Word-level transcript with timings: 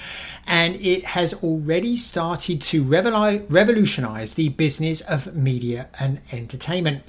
and 0.44 0.74
it 0.74 1.04
has 1.04 1.34
already 1.34 1.96
started 1.96 2.60
to 2.62 2.82
revolutionize 2.82 4.34
the 4.34 4.48
business 4.48 5.02
of 5.02 5.36
media 5.36 5.88
and 6.00 6.20
entertainment. 6.32 7.04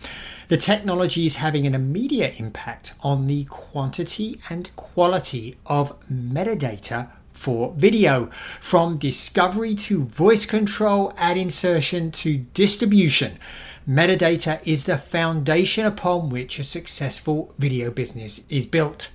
The 0.50 0.58
technology 0.58 1.26
is 1.26 1.38
having 1.38 1.66
an 1.66 1.74
immediate 1.74 2.40
impact 2.40 2.94
on 3.02 3.26
the 3.26 3.46
quantity 3.46 4.40
and 4.52 4.70
quality 4.76 5.56
of 5.66 6.00
metadata 6.08 7.10
for 7.34 7.74
video, 7.76 8.30
from 8.60 9.00
discovery 9.00 9.74
to 9.74 10.04
voice 10.04 10.46
control, 10.46 11.12
ad 11.18 11.38
insertion 11.38 12.12
to 12.12 12.38
distribution. 12.38 13.40
Metadata 13.90 14.62
is 14.64 14.84
the 14.84 14.98
foundation 14.98 15.88
upon 15.88 16.30
which 16.30 16.60
a 16.60 16.64
successful 16.64 17.52
video 17.58 17.90
business 17.90 18.42
is 18.48 18.68
built. 18.68 19.10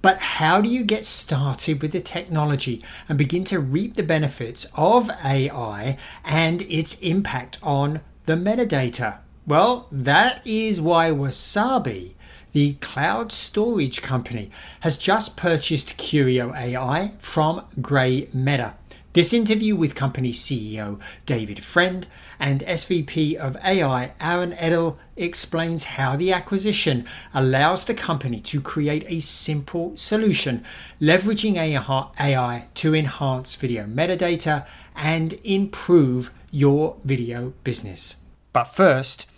But 0.00 0.18
how 0.18 0.60
do 0.60 0.68
you 0.68 0.84
get 0.84 1.04
started 1.04 1.82
with 1.82 1.90
the 1.90 2.00
technology 2.00 2.80
and 3.08 3.18
begin 3.18 3.42
to 3.44 3.58
reap 3.58 3.94
the 3.94 4.04
benefits 4.04 4.66
of 4.76 5.10
AI 5.24 5.96
and 6.24 6.62
its 6.62 6.96
impact 7.00 7.58
on 7.60 8.02
the 8.26 8.36
metadata? 8.36 9.18
Well, 9.48 9.88
that 9.90 10.46
is 10.46 10.80
why 10.80 11.10
Wasabi, 11.10 12.14
the 12.52 12.74
cloud 12.74 13.32
storage 13.32 14.00
company, 14.00 14.52
has 14.80 14.96
just 14.96 15.36
purchased 15.36 15.96
Curio 15.96 16.54
AI 16.54 17.12
from 17.18 17.64
GrayMeta. 17.80 18.74
This 19.14 19.34
interview 19.34 19.76
with 19.76 19.94
company 19.94 20.32
CEO 20.32 20.98
David 21.26 21.62
Friend 21.62 22.06
and 22.42 22.60
SVP 22.64 23.36
of 23.36 23.56
AI 23.64 24.12
Aaron 24.20 24.52
Edell 24.54 24.96
explains 25.16 25.84
how 25.84 26.16
the 26.16 26.32
acquisition 26.32 27.06
allows 27.32 27.84
the 27.84 27.94
company 27.94 28.40
to 28.40 28.60
create 28.60 29.04
a 29.06 29.20
simple 29.20 29.96
solution, 29.96 30.64
leveraging 31.00 31.56
AI 31.56 32.64
to 32.74 32.94
enhance 32.96 33.54
video 33.54 33.84
metadata 33.84 34.66
and 34.96 35.34
improve 35.44 36.32
your 36.50 36.96
video 37.04 37.52
business. 37.62 38.16
But 38.52 38.64
first, 38.64 39.28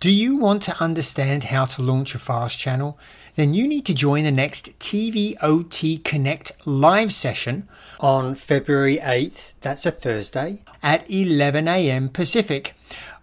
do 0.00 0.10
you 0.10 0.36
want 0.36 0.62
to 0.64 0.78
understand 0.78 1.44
how 1.44 1.64
to 1.64 1.80
launch 1.80 2.14
a 2.14 2.18
fast 2.18 2.58
channel? 2.58 2.98
Then 3.34 3.54
you 3.54 3.66
need 3.66 3.86
to 3.86 3.94
join 3.94 4.24
the 4.24 4.30
next 4.30 4.78
TVOT 4.78 6.04
Connect 6.04 6.52
live 6.66 7.14
session 7.14 7.66
on 8.00 8.34
February 8.34 8.98
8th, 8.98 9.54
that's 9.60 9.86
a 9.86 9.90
Thursday, 9.90 10.62
at 10.82 11.08
11 11.10 11.68
a.m. 11.68 12.08
Pacific. 12.08 12.74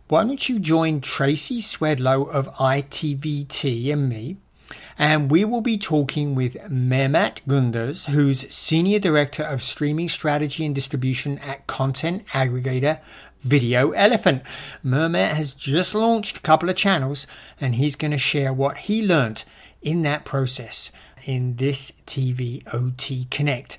Why 0.07 0.23
don't 0.23 0.49
you 0.49 0.59
join 0.59 1.01
Tracy 1.01 1.59
Swedlow 1.59 2.29
of 2.29 2.47
ITVT 2.55 3.91
and 3.93 4.09
me? 4.09 4.37
And 4.97 5.31
we 5.31 5.45
will 5.45 5.61
be 5.61 5.77
talking 5.77 6.35
with 6.35 6.55
Mehmet 6.69 7.41
Gunders, 7.47 8.09
who's 8.09 8.53
Senior 8.53 8.99
Director 8.99 9.43
of 9.43 9.61
Streaming 9.61 10.09
Strategy 10.09 10.65
and 10.65 10.75
Distribution 10.75 11.37
at 11.39 11.65
content 11.67 12.27
aggregator 12.27 12.99
Video 13.41 13.91
Elephant. 13.91 14.43
Mehmet 14.85 15.29
has 15.29 15.53
just 15.53 15.95
launched 15.95 16.37
a 16.37 16.41
couple 16.41 16.69
of 16.69 16.75
channels 16.75 17.25
and 17.59 17.75
he's 17.75 17.95
going 17.95 18.11
to 18.11 18.17
share 18.17 18.53
what 18.53 18.77
he 18.79 19.05
learnt 19.05 19.45
in 19.81 20.03
that 20.03 20.25
process 20.25 20.91
in 21.25 21.55
this 21.55 21.93
TVOT 22.05 23.29
Connect. 23.29 23.77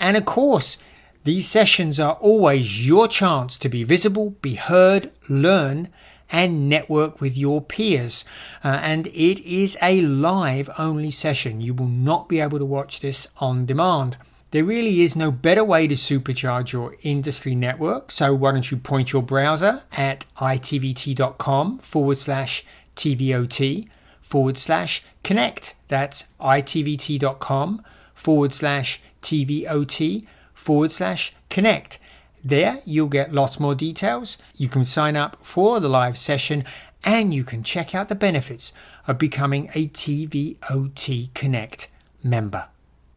And 0.00 0.16
of 0.16 0.24
course, 0.24 0.78
these 1.24 1.46
sessions 1.46 2.00
are 2.00 2.14
always 2.14 2.86
your 2.86 3.06
chance 3.06 3.58
to 3.58 3.68
be 3.68 3.84
visible, 3.84 4.30
be 4.40 4.54
heard, 4.54 5.10
learn, 5.28 5.90
and 6.32 6.68
network 6.68 7.20
with 7.20 7.36
your 7.36 7.60
peers. 7.60 8.24
Uh, 8.64 8.80
and 8.82 9.06
it 9.08 9.40
is 9.40 9.76
a 9.82 10.00
live 10.00 10.70
only 10.78 11.10
session. 11.10 11.60
You 11.60 11.74
will 11.74 11.88
not 11.88 12.28
be 12.28 12.40
able 12.40 12.58
to 12.58 12.64
watch 12.64 13.00
this 13.00 13.26
on 13.38 13.66
demand. 13.66 14.16
There 14.50 14.64
really 14.64 15.02
is 15.02 15.14
no 15.14 15.30
better 15.30 15.62
way 15.62 15.86
to 15.86 15.94
supercharge 15.94 16.72
your 16.72 16.94
industry 17.02 17.54
network. 17.54 18.10
So 18.10 18.34
why 18.34 18.52
don't 18.52 18.70
you 18.70 18.78
point 18.78 19.12
your 19.12 19.22
browser 19.22 19.82
at 19.92 20.26
itvt.com 20.38 21.78
forward 21.78 22.18
slash 22.18 22.64
TVOT 22.96 23.88
forward 24.20 24.58
slash 24.58 25.04
connect. 25.22 25.74
That's 25.88 26.24
itvt.com 26.40 27.84
forward 28.14 28.52
slash 28.52 29.00
TVOT 29.22 30.26
forward 30.54 30.92
slash 30.92 31.34
connect. 31.48 31.98
There 32.42 32.80
you'll 32.84 33.08
get 33.08 33.32
lots 33.32 33.60
more 33.60 33.74
details. 33.74 34.38
You 34.56 34.68
can 34.68 34.84
sign 34.84 35.16
up 35.16 35.36
for 35.42 35.80
the 35.80 35.88
live 35.88 36.16
session 36.16 36.64
and 37.04 37.32
you 37.32 37.44
can 37.44 37.62
check 37.62 37.94
out 37.94 38.08
the 38.08 38.14
benefits 38.14 38.72
of 39.06 39.18
becoming 39.18 39.70
a 39.74 39.88
TVOT 39.88 41.34
Connect 41.34 41.88
member. 42.22 42.68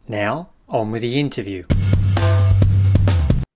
Now, 0.07 0.49
on 0.67 0.91
with 0.91 1.01
the 1.01 1.19
interview. 1.19 1.65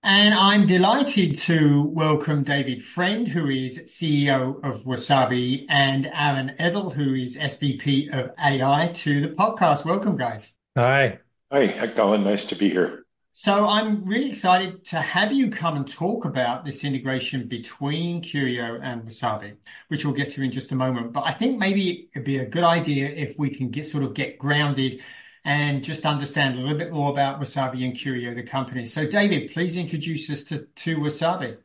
And 0.02 0.32
I'm 0.32 0.66
delighted 0.66 1.36
to 1.38 1.82
welcome 1.82 2.42
David 2.42 2.82
Friend, 2.82 3.28
who 3.28 3.48
is 3.48 3.80
CEO 3.86 4.64
of 4.64 4.84
Wasabi, 4.84 5.66
and 5.68 6.10
Aaron 6.14 6.54
Edell, 6.58 6.94
who 6.94 7.14
is 7.14 7.36
SVP 7.36 8.10
of 8.12 8.30
AI, 8.42 8.88
to 8.94 9.20
the 9.20 9.28
podcast. 9.28 9.84
Welcome, 9.84 10.16
guys. 10.16 10.54
Hi. 10.76 11.18
Hi, 11.50 11.86
Colin. 11.88 12.24
Nice 12.24 12.46
to 12.48 12.56
be 12.56 12.68
here. 12.68 13.06
So 13.32 13.66
I'm 13.66 14.04
really 14.04 14.30
excited 14.30 14.84
to 14.86 14.96
have 15.00 15.32
you 15.32 15.48
come 15.48 15.76
and 15.76 15.88
talk 15.88 16.26
about 16.26 16.66
this 16.66 16.84
integration 16.84 17.48
between 17.48 18.20
Curio 18.20 18.78
and 18.82 19.02
Wasabi, 19.04 19.56
which 19.88 20.04
we'll 20.04 20.12
get 20.12 20.30
to 20.32 20.42
in 20.42 20.50
just 20.50 20.72
a 20.72 20.74
moment. 20.74 21.14
But 21.14 21.24
I 21.24 21.32
think 21.32 21.58
maybe 21.58 22.10
it'd 22.12 22.26
be 22.26 22.38
a 22.38 22.44
good 22.44 22.64
idea 22.64 23.08
if 23.08 23.38
we 23.38 23.48
can 23.48 23.70
get 23.70 23.86
sort 23.86 24.04
of 24.04 24.12
get 24.12 24.38
grounded 24.38 25.00
and 25.44 25.82
just 25.82 26.04
understand 26.04 26.58
a 26.58 26.60
little 26.60 26.76
bit 26.76 26.92
more 26.92 27.10
about 27.10 27.40
Wasabi 27.40 27.82
and 27.82 27.96
Curio, 27.96 28.34
the 28.34 28.42
company. 28.42 28.84
So, 28.84 29.06
David, 29.06 29.50
please 29.52 29.78
introduce 29.78 30.28
us 30.28 30.44
to, 30.44 30.66
to 30.66 30.98
Wasabi. 30.98 31.56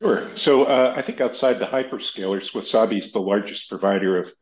Sure. 0.00 0.30
So, 0.36 0.64
uh, 0.64 0.94
I 0.96 1.02
think 1.02 1.20
outside 1.20 1.54
the 1.54 1.66
hyperscalers, 1.66 2.52
Wasabi 2.52 3.00
is 3.00 3.10
the 3.10 3.20
largest 3.20 3.68
provider 3.68 4.18
of 4.18 4.32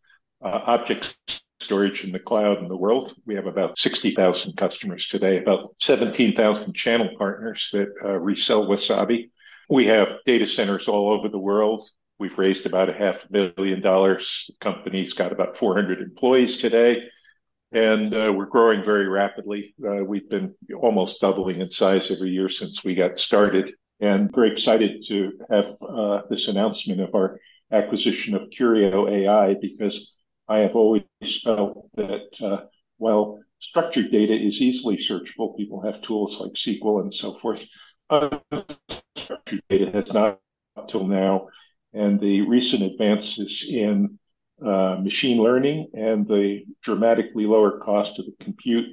uh, 0.43 0.61
object 0.67 1.17
storage 1.61 2.05
in 2.05 2.13
the 2.13 2.19
cloud 2.19 2.59
in 2.59 2.69
the 2.69 2.77
world. 2.77 3.15
We 3.27 3.35
have 3.35 3.47
about 3.47 3.79
60,000 3.79 4.57
customers 4.57 5.09
today, 5.09 5.39
about 5.39 5.75
17,000 5.81 6.73
channel 6.75 7.11
partners 7.19 7.69
that 7.73 7.89
uh, 8.05 8.19
resell 8.19 8.67
Wasabi. 8.67 9.31
We 9.69 9.87
have 9.87 10.19
data 10.25 10.47
centers 10.47 10.89
all 10.89 11.13
over 11.13 11.29
the 11.29 11.39
world. 11.39 11.89
We've 12.19 12.39
raised 12.39 12.67
about 12.67 12.89
a 12.89 12.93
half 12.93 13.25
a 13.25 13.33
million 13.57 13.81
dollars. 13.81 14.47
The 14.49 14.55
company's 14.61 15.13
got 15.13 15.33
about 15.33 15.57
400 15.57 16.01
employees 16.01 16.59
today. 16.59 17.03
and 17.73 18.15
uh, 18.15 18.33
we're 18.35 18.47
growing 18.47 18.85
very 18.85 19.07
rapidly. 19.09 19.75
Uh, 19.85 20.05
we've 20.05 20.29
been 20.29 20.55
almost 20.81 21.21
doubling 21.21 21.61
in 21.61 21.71
size 21.71 22.11
every 22.11 22.31
year 22.31 22.49
since 22.49 22.83
we 22.83 22.95
got 22.95 23.19
started, 23.19 23.71
and 24.01 24.31
very 24.35 24.51
excited 24.53 25.05
to 25.09 25.33
have 25.51 25.77
uh, 25.83 26.23
this 26.31 26.49
announcement 26.49 27.01
of 27.01 27.15
our 27.15 27.39
acquisition 27.71 28.35
of 28.35 28.49
Curio 28.51 29.07
AI 29.09 29.55
because 29.61 30.15
I 30.49 30.59
have 30.61 30.75
always 30.77 31.03
felt 31.23 31.89
that 31.97 32.29
uh, 32.43 32.65
while 32.97 33.39
structured 33.59 34.11
data 34.11 34.35
is 34.35 34.61
easily 34.61 34.97
searchable, 34.97 35.57
people 35.57 35.83
have 35.83 36.03
tools 36.03 36.41
like 36.41 36.53
SQL 36.53 37.03
and 37.03 37.13
so 37.13 37.35
forth. 37.35 37.67
Unstructured 38.11 39.61
data 39.69 39.91
has 39.93 40.13
not 40.13 40.41
up 40.77 40.85
until 40.85 41.07
now, 41.07 41.49
and 41.93 42.21
the 42.21 42.43
recent 42.43 42.83
advances 42.83 43.67
in 43.69 44.19
uh, 44.65 44.97
machine 45.01 45.43
learning 45.43 45.89
and 45.95 46.27
the 46.27 46.65
dramatically 46.83 47.47
lower 47.47 47.79
cost 47.79 48.19
of 48.19 48.27
the 48.27 48.45
compute 48.45 48.87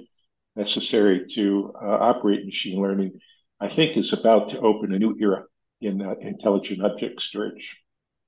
necessary 0.55 1.27
to 1.27 1.73
uh, 1.81 1.85
operate 1.85 2.45
machine 2.45 2.81
learning, 2.81 3.19
I 3.59 3.67
think 3.67 3.97
is 3.97 4.13
about 4.13 4.49
to 4.49 4.59
open 4.59 4.93
a 4.93 4.99
new 4.99 5.15
era 5.19 5.43
in 5.81 6.01
uh, 6.01 6.15
intelligent 6.21 6.83
object 6.83 7.21
storage. 7.21 7.77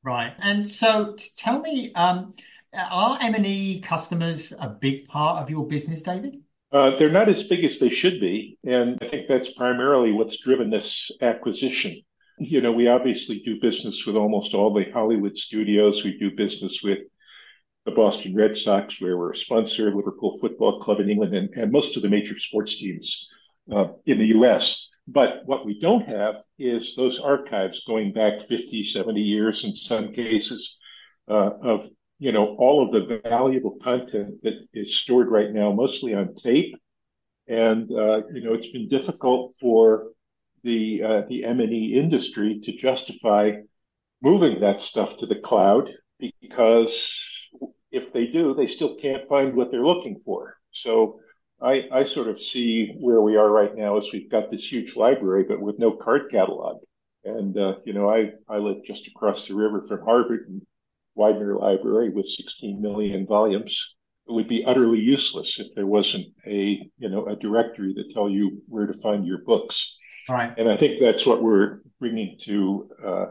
Right. 0.04 0.34
And 0.40 0.70
so 0.70 1.18
tell 1.38 1.60
me, 1.60 1.92
um, 1.94 2.34
are 2.78 3.18
M&E 3.22 3.80
customers 3.82 4.54
a 4.60 4.70
big 4.70 5.08
part 5.08 5.42
of 5.42 5.50
your 5.50 5.68
business, 5.68 6.02
David? 6.04 6.38
Uh, 6.72 6.96
they're 6.98 7.10
not 7.10 7.30
as 7.30 7.48
big 7.48 7.64
as 7.64 7.80
they 7.80 7.90
should 7.90 8.20
be. 8.20 8.58
And 8.66 8.98
I 9.02 9.08
think 9.08 9.28
that's 9.28 9.54
primarily 9.54 10.12
what's 10.12 10.42
driven 10.42 10.70
this 10.70 11.12
acquisition. 11.22 12.02
You 12.40 12.62
know, 12.62 12.72
we 12.72 12.88
obviously 12.88 13.40
do 13.40 13.60
business 13.60 14.06
with 14.06 14.16
almost 14.16 14.54
all 14.54 14.74
the 14.74 14.92
Hollywood 14.92 15.38
studios. 15.38 16.04
We 16.04 16.18
do 16.18 16.32
business 16.36 16.82
with 16.84 17.00
the 17.86 17.92
Boston 17.92 18.36
Red 18.36 18.58
Sox, 18.58 19.02
where 19.02 19.18
we're 19.18 19.32
a 19.32 19.38
sponsor, 19.38 19.96
Liverpool 19.96 20.38
Football 20.40 20.82
Club 20.82 21.00
in 21.00 21.10
England, 21.10 21.34
and, 21.34 21.50
and 21.56 21.72
most 21.72 21.96
of 21.96 22.04
the 22.04 22.10
major 22.10 22.38
sports 22.38 22.78
teams 22.78 23.30
uh, 23.72 23.88
in 24.06 24.20
the 24.20 24.28
U.S. 24.28 24.90
But 25.08 25.44
what 25.46 25.66
we 25.66 25.80
don't 25.80 26.06
have 26.06 26.36
is 26.60 26.96
those 26.96 27.20
archives 27.20 27.86
going 27.86 28.12
back 28.12 28.42
50, 28.42 28.84
70 28.84 29.22
years 29.22 29.64
in 29.64 29.74
some 29.74 30.12
cases 30.12 30.78
uh, 31.30 31.52
of, 31.62 31.90
you 32.20 32.32
know, 32.32 32.56
all 32.58 32.84
of 32.84 32.92
the 32.92 33.20
valuable 33.24 33.78
content 33.82 34.42
that 34.44 34.68
is 34.74 34.96
stored 34.96 35.30
right 35.30 35.52
now, 35.52 35.72
mostly 35.72 36.14
on 36.16 36.36
tape. 36.36 36.76
And, 37.48 37.92
uh, 37.92 38.24
you 38.34 38.42
know, 38.44 38.54
it's 38.54 38.72
been 38.72 38.90
difficult 38.90 39.54
for 39.60 40.08
the, 40.64 41.04
uh, 41.04 41.22
the 41.30 41.46
M&E 41.46 41.94
industry 41.98 42.60
to 42.64 42.76
justify 42.76 43.54
moving 44.22 44.62
that 44.62 44.82
stuff 44.82 45.18
to 45.20 45.26
the 45.28 45.36
cloud 45.36 45.94
because 46.20 47.48
if 47.92 48.12
they 48.12 48.28
do, 48.28 48.54
they 48.54 48.68
still 48.68 48.96
can't 48.96 49.30
find 49.30 49.56
what 49.56 49.72
they're 49.72 49.86
looking 49.86 50.20
for. 50.20 50.58
So 50.72 51.20
I, 51.62 51.88
I 51.92 52.04
sort 52.04 52.28
of 52.28 52.40
see 52.40 52.94
where 53.00 53.22
we 53.22 53.38
are 53.38 53.50
right 53.50 53.76
now 53.76 53.98
as 53.98 54.12
we've 54.12 54.30
got 54.30 54.50
this 54.50 54.70
huge 54.72 54.96
library, 54.96 55.46
but 55.48 55.62
with 55.62 55.80
no 55.80 55.92
card 55.92 56.30
catalog. 56.32 56.82
And, 57.24 57.58
uh, 57.58 57.76
you 57.86 57.94
know, 57.94 58.10
I, 58.10 58.34
I 58.50 58.58
live 58.58 58.84
just 58.86 59.08
across 59.08 59.48
the 59.48 59.56
river 59.56 59.84
from 59.84 60.02
Harvard 60.04 60.46
and 60.48 60.62
Widener 61.18 61.58
Library 61.58 62.10
with 62.10 62.28
16 62.28 62.82
million 62.82 63.26
volumes. 63.26 63.96
It 64.28 64.34
would 64.34 64.48
be 64.48 64.66
utterly 64.66 65.00
useless 65.00 65.60
if 65.60 65.74
there 65.74 65.88
wasn't 65.88 66.28
a, 66.46 66.90
you 66.98 67.10
know, 67.10 67.26
a 67.28 67.36
directory 67.36 67.94
to 67.96 68.14
tell 68.14 68.30
you 68.30 68.62
where 68.68 68.86
to 68.86 69.02
find 69.02 69.26
your 69.26 69.40
books. 69.40 69.98
Right. 70.30 70.54
And 70.58 70.70
I 70.70 70.78
think 70.78 71.00
that's 71.00 71.26
what 71.26 71.42
we're 71.42 71.80
bringing 72.00 72.38
to, 72.44 72.90
uh, 73.04 73.26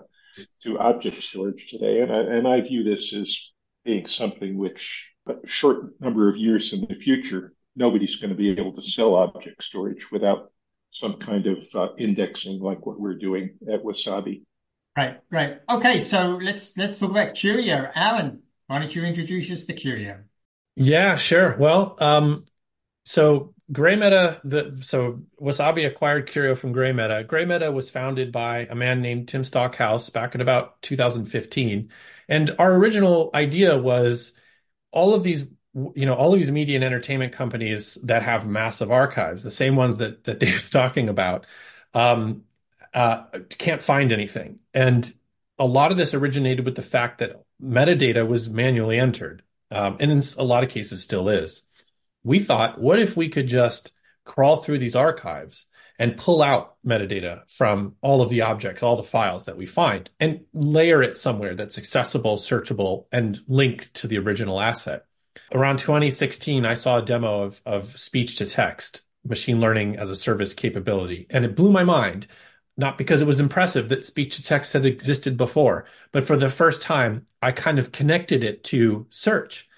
to 0.63 0.79
object 0.79 1.23
storage 1.23 1.69
today. 1.69 2.01
And 2.01 2.13
I, 2.13 2.21
and 2.21 2.49
I 2.49 2.61
view 2.63 2.83
this 2.83 3.13
as 3.13 3.53
being 3.85 4.07
something 4.07 4.57
which 4.57 5.13
a 5.27 5.47
short 5.47 6.01
number 6.01 6.29
of 6.29 6.37
years 6.37 6.73
in 6.73 6.87
the 6.87 6.95
future, 6.95 7.53
nobody's 7.75 8.17
going 8.17 8.31
to 8.31 8.37
be 8.37 8.51
able 8.51 8.73
to 8.75 8.83
sell 8.83 9.15
object 9.15 9.63
storage 9.63 10.11
without 10.11 10.51
some 10.91 11.15
kind 11.19 11.47
of 11.47 11.63
uh, 11.75 11.89
indexing 11.99 12.61
like 12.61 12.87
what 12.87 12.99
we're 12.99 13.19
doing 13.19 13.57
at 13.71 13.83
Wasabi. 13.83 14.43
Right, 14.97 15.21
great. 15.29 15.59
Okay, 15.69 16.01
so 16.01 16.39
let's 16.43 16.75
let's 16.77 16.99
talk 16.99 17.11
about 17.11 17.35
Curio. 17.35 17.91
Aaron, 17.95 18.43
why 18.67 18.79
don't 18.79 18.95
you 18.95 19.05
introduce 19.05 19.51
us 19.51 19.65
to 19.67 19.75
Curio? 19.75 20.25
Yeah, 20.75 21.17
sure. 21.17 21.57
Well, 21.59 21.97
um, 22.01 22.47
so 23.05 23.55
GrayMeta, 23.73 24.41
the 24.45 24.79
so 24.83 25.23
Wasabi 25.41 25.87
acquired 25.87 26.29
Curio 26.29 26.55
from 26.55 26.73
GrayMeta. 26.73 27.27
Grey 27.27 27.45
Meta 27.45 27.71
was 27.73 27.91
founded 27.91 28.33
by 28.33 28.67
a 28.71 28.75
man 28.75 29.03
named 29.03 29.29
Tim 29.29 29.45
Stockhouse 29.45 30.09
back 30.11 30.35
in 30.35 30.41
about 30.41 30.81
2015. 30.83 31.91
And 32.29 32.57
our 32.59 32.75
original 32.75 33.31
idea 33.35 33.77
was 33.77 34.33
all 34.93 35.15
of 35.15 35.23
these, 35.23 35.49
you 35.75 36.07
know, 36.07 36.15
all 36.15 36.33
of 36.33 36.39
these 36.39 36.53
media 36.53 36.77
and 36.77 36.85
entertainment 36.85 37.33
companies 37.35 37.97
that 38.05 38.23
have 38.23 38.49
massive 38.49 38.91
archives, 38.91 39.43
the 39.43 39.51
same 39.51 39.77
ones 39.77 39.99
that 39.99 40.25
that 40.25 40.39
Dave's 40.39 40.71
talking 40.73 41.09
about, 41.09 41.47
um, 41.95 42.45
uh, 42.97 43.25
can't 43.51 43.83
find 43.83 44.11
anything. 44.11 44.59
And 44.73 45.13
a 45.59 45.67
lot 45.67 45.93
of 45.93 45.99
this 45.99 46.15
originated 46.15 46.65
with 46.65 46.75
the 46.75 46.83
fact 46.83 47.19
that 47.19 47.43
metadata 47.63 48.27
was 48.27 48.51
manually 48.51 48.99
entered, 48.99 49.43
um, 49.71 49.99
and 50.01 50.11
in 50.11 50.23
a 50.39 50.45
lot 50.45 50.65
of 50.65 50.71
cases 50.71 51.03
still 51.03 51.29
is. 51.29 51.63
We 52.25 52.39
thought, 52.39 52.81
what 52.81 52.99
if 52.99 53.17
we 53.17 53.29
could 53.29 53.47
just 53.47 53.93
crawl 54.25 54.57
through 54.57 54.79
these 54.79 54.97
archives 54.97 55.67
and 55.99 56.17
pull 56.17 56.43
out 56.43 56.77
metadata 56.87 57.51
from 57.51 57.95
all 58.01 58.23
of 58.23 58.31
the 58.31 58.43
objects, 58.43 58.83
all 58.83 58.97
the 58.97 59.03
files 59.03 59.45
that 59.45 59.57
we 59.57 59.67
find, 59.67 60.11
and 60.19 60.41
layer 60.53 61.03
it 61.03 61.19
somewhere 61.19 61.55
that's 61.55 61.79
accessible, 61.79 62.37
searchable, 62.37 63.07
and 63.13 63.39
linked 63.47 63.95
to 63.95 64.07
the 64.07 64.19
original 64.19 64.61
asset. 64.61 65.05
Around 65.53 65.79
2016, 65.79 66.65
I 66.65 66.75
saw 66.75 66.99
a 66.99 67.05
demo 67.05 67.43
of, 67.43 67.63
of 67.67 67.99
speech 67.99 68.37
to 68.37 68.47
text, 68.47 69.03
machine 69.25 69.61
learning 69.61 69.97
as 69.97 70.11
a 70.11 70.17
service 70.17 70.55
capability, 70.55 71.27
and 71.31 71.45
it 71.45 71.57
blew 71.57 71.71
my 71.71 71.85
mind. 71.85 72.27
Not 72.77 72.99
because 72.99 73.23
it 73.23 73.27
was 73.27 73.41
impressive 73.41 73.89
that 73.89 74.05
speech 74.05 74.37
to 74.37 74.43
text 74.43 74.75
had 74.75 74.85
existed 74.85 75.37
before, 75.37 75.87
but 76.13 76.27
for 76.27 76.37
the 76.37 76.49
first 76.49 76.83
time, 76.83 77.27
I 77.41 77.53
kind 77.53 77.79
of 77.79 77.93
connected 77.93 78.45
it 78.45 78.65
to 78.65 79.07
search. 79.09 79.69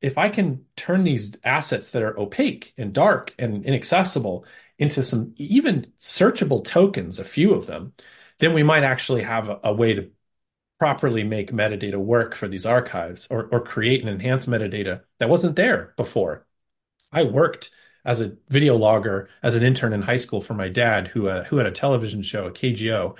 If 0.00 0.18
I 0.18 0.28
can 0.28 0.64
turn 0.76 1.02
these 1.02 1.36
assets 1.42 1.90
that 1.90 2.02
are 2.02 2.18
opaque 2.18 2.72
and 2.78 2.92
dark 2.92 3.34
and 3.38 3.64
inaccessible 3.64 4.44
into 4.78 5.02
some 5.02 5.34
even 5.36 5.92
searchable 5.98 6.62
tokens, 6.62 7.18
a 7.18 7.24
few 7.24 7.54
of 7.54 7.66
them, 7.66 7.92
then 8.38 8.52
we 8.52 8.62
might 8.62 8.84
actually 8.84 9.22
have 9.22 9.48
a, 9.48 9.60
a 9.64 9.72
way 9.72 9.94
to 9.94 10.10
properly 10.78 11.24
make 11.24 11.52
metadata 11.52 11.96
work 11.96 12.34
for 12.34 12.48
these 12.48 12.66
archives 12.66 13.26
or, 13.30 13.48
or 13.50 13.60
create 13.60 14.00
and 14.00 14.10
enhance 14.10 14.46
metadata 14.46 15.02
that 15.18 15.28
wasn't 15.28 15.56
there 15.56 15.94
before. 15.96 16.46
I 17.12 17.22
worked 17.22 17.70
as 18.04 18.20
a 18.20 18.36
video 18.48 18.76
logger 18.76 19.28
as 19.42 19.54
an 19.54 19.62
intern 19.62 19.92
in 19.92 20.02
high 20.02 20.16
school 20.16 20.40
for 20.40 20.54
my 20.54 20.68
dad, 20.68 21.08
who 21.08 21.28
uh, 21.28 21.44
who 21.44 21.56
had 21.56 21.66
a 21.66 21.72
television 21.72 22.22
show, 22.22 22.46
a 22.46 22.52
KGO. 22.52 23.16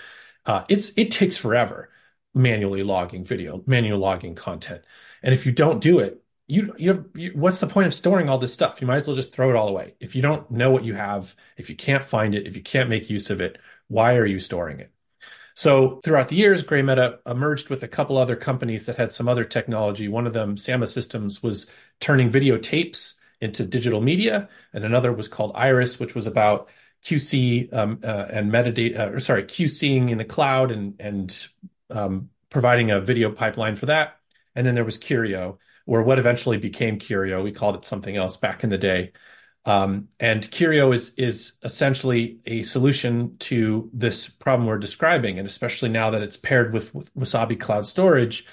Uh, 0.47 0.65
it's 0.69 0.93
it 0.97 1.11
takes 1.11 1.37
forever 1.37 1.91
manually 2.35 2.83
logging 2.83 3.25
video, 3.25 3.63
manual 3.67 3.99
logging 3.99 4.35
content, 4.35 4.83
and 5.23 5.33
if 5.33 5.47
you 5.47 5.53
don't 5.53 5.81
do 5.81 6.01
it, 6.01 6.23
you, 6.47 6.75
you, 6.77 7.11
you, 7.15 7.33
what's 7.35 7.59
the 7.59 7.67
point 7.67 7.87
of 7.87 7.95
storing 7.95 8.29
all 8.29 8.39
this 8.39 8.53
stuff? 8.53 8.81
You 8.81 8.87
might 8.87 8.99
as 8.99 9.07
well 9.07 9.17
just 9.17 9.33
throw 9.33 9.51
it 9.51 9.57
all 9.57 9.69
away. 9.69 9.95
If 10.01 10.15
you 10.15 10.23
don't 10.23 10.51
know 10.51 10.71
what 10.71 10.85
you 10.85 10.95
have, 10.95 11.35
if 11.57 11.71
you 11.71 11.77
can't 11.77 12.05
find 12.05 12.35
it, 12.35 12.47
if 12.47 12.57
you 12.57 12.63
can't 12.63 12.91
make 12.91 13.09
use 13.09 13.31
of 13.31 13.41
it, 13.41 13.59
why 13.89 14.17
are 14.17 14.27
you 14.27 14.39
storing 14.39 14.81
it? 14.81 14.91
So 15.55 16.01
throughout 16.05 16.29
the 16.29 16.37
years, 16.37 16.65
GrayMeta 16.65 17.19
emerged 17.27 17.71
with 17.71 17.83
a 17.85 17.89
couple 17.89 18.19
other 18.19 18.37
companies 18.37 18.87
that 18.87 18.97
had 18.97 19.13
some 19.13 19.29
other 19.29 19.45
technology. 19.45 20.09
One 20.09 20.27
of 20.27 20.33
them, 20.33 20.57
SAMMA 20.57 20.89
Systems, 20.89 21.43
was 21.43 21.71
turning 22.01 22.31
video 22.31 22.59
tapes 22.59 23.15
into 23.45 23.65
digital 23.65 24.01
media, 24.01 24.49
and 24.73 24.85
another 24.85 25.13
was 25.13 25.29
called 25.29 25.53
Iris, 25.55 26.01
which 26.01 26.15
was 26.15 26.27
about 26.27 26.69
QC 27.05 27.73
um, 27.73 28.01
uh, 28.03 28.27
and 28.31 28.51
metadata, 28.51 29.15
or 29.15 29.21
sorry, 29.21 29.45
QCing 29.45 30.11
in 30.11 30.19
the 30.19 30.25
cloud 30.25 30.71
and 30.71 30.95
and 30.99 31.49
um, 31.91 32.31
providing 32.51 32.91
a 32.91 33.01
video 33.01 33.31
pipeline 33.31 33.77
for 33.77 33.87
that. 33.87 34.17
And 34.55 34.67
then 34.67 34.75
there 34.75 34.85
was 34.85 34.99
Curio, 34.99 35.59
or 35.87 36.03
what 36.03 36.19
eventually 36.19 36.57
became 36.57 36.99
Curio. 36.99 37.43
We 37.43 37.53
called 37.53 37.77
it 37.77 37.85
something 37.85 38.17
else 38.17 38.37
back 38.37 38.65
in 38.65 38.71
the 38.71 38.79
day. 38.79 39.13
Um, 39.67 40.09
and 40.21 40.49
Curio 40.51 40.93
is 40.93 41.15
is 41.17 41.53
essentially 41.63 42.39
a 42.47 42.63
solution 42.63 43.37
to 43.39 43.91
this 43.93 44.29
problem 44.29 44.67
we're 44.67 44.79
describing, 44.79 45.39
and 45.39 45.49
especially 45.49 45.89
now 45.89 46.11
that 46.11 46.23
it's 46.23 46.37
paired 46.37 46.73
with, 46.73 46.95
with 46.95 47.15
Wasabi 47.15 47.59
Cloud 47.59 47.87
Storage, 47.87 48.47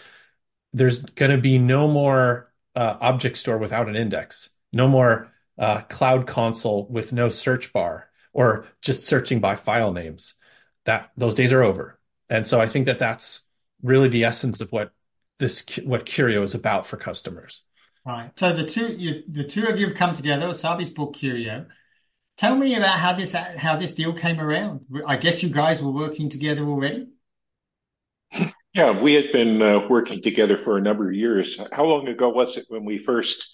there's 0.74 1.02
going 1.02 1.32
to 1.32 1.38
be 1.38 1.58
no 1.58 1.88
more 1.88 2.52
uh, 2.76 2.98
object 3.02 3.38
store 3.38 3.58
without 3.58 3.90
an 3.90 3.96
index, 3.96 4.50
no 4.72 4.88
more 4.88 5.32
uh, 5.58 5.82
Cloud 5.82 6.28
Console 6.28 6.88
with 6.90 7.14
no 7.14 7.30
search 7.30 7.74
bar, 7.74 8.10
or 8.34 8.66
just 8.82 9.04
searching 9.04 9.40
by 9.40 9.56
file 9.56 9.92
names. 9.92 10.34
That 10.86 11.12
those 11.16 11.36
days 11.36 11.52
are 11.52 11.62
over, 11.62 12.00
and 12.30 12.48
so 12.48 12.60
I 12.60 12.68
think 12.68 12.88
that 12.88 13.00
that's 13.00 13.46
really 13.84 14.10
the 14.10 14.24
essence 14.24 14.62
of 14.62 14.72
what 14.72 14.92
this 15.38 15.64
what 15.84 16.06
Curio 16.06 16.42
is 16.44 16.56
about 16.56 16.88
for 16.88 16.98
customers. 16.98 17.64
Right. 18.06 18.32
So 18.38 18.54
the 18.54 18.66
two 18.66 18.88
you, 18.88 19.24
the 19.28 19.44
two 19.44 19.68
of 19.68 19.80
you 19.80 19.88
have 19.88 19.96
come 19.96 20.16
together. 20.16 20.48
Wasabi's 20.48 20.90
book 20.90 21.14
Curio. 21.14 21.68
Tell 22.38 22.56
me 22.56 22.74
about 22.76 22.98
how 22.98 23.14
this 23.14 23.34
how 23.34 23.76
this 23.76 23.94
deal 23.94 24.14
came 24.14 24.40
around. 24.40 24.86
I 25.06 25.18
guess 25.18 25.44
you 25.44 25.50
guys 25.50 25.84
were 25.84 25.92
working 25.92 26.30
together 26.30 26.64
already. 26.64 27.08
Yeah, 28.74 28.98
we 28.98 29.14
had 29.16 29.34
been 29.34 29.62
uh, 29.62 29.88
working 29.90 30.22
together 30.22 30.58
for 30.58 30.78
a 30.78 30.82
number 30.82 31.10
of 31.10 31.14
years. 31.14 31.60
How 31.74 31.84
long 31.84 32.08
ago 32.08 32.30
was 32.30 32.56
it 32.56 32.66
when 32.70 32.86
we 32.86 33.00
first 33.00 33.54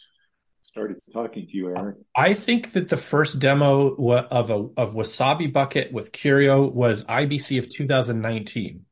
started 0.77 1.01
talking 1.11 1.47
to 1.47 1.57
you, 1.57 1.69
Aaron. 1.69 2.05
I 2.15 2.35
think 2.35 2.73
that 2.73 2.89
the 2.89 2.97
first 2.97 3.39
demo 3.39 3.95
of 3.95 4.49
a 4.51 4.69
of 4.79 4.93
Wasabi 4.93 5.51
Bucket 5.51 5.91
with 5.91 6.11
Curio 6.11 6.67
was 6.67 7.03
IBC 7.05 7.57
of 7.57 7.67
2019. 7.69 8.85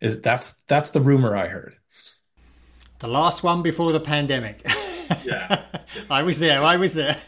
Is 0.00 0.20
that's 0.20 0.52
that's 0.68 0.92
the 0.92 1.00
rumor 1.00 1.36
I 1.36 1.48
heard. 1.48 1.76
The 3.00 3.08
last 3.08 3.42
one 3.42 3.62
before 3.62 3.92
the 3.92 4.00
pandemic. 4.00 4.64
Yeah. 5.24 5.64
I 6.08 6.22
was 6.22 6.38
there. 6.38 6.62
I 6.62 6.76
was 6.76 6.94
there. 6.94 7.18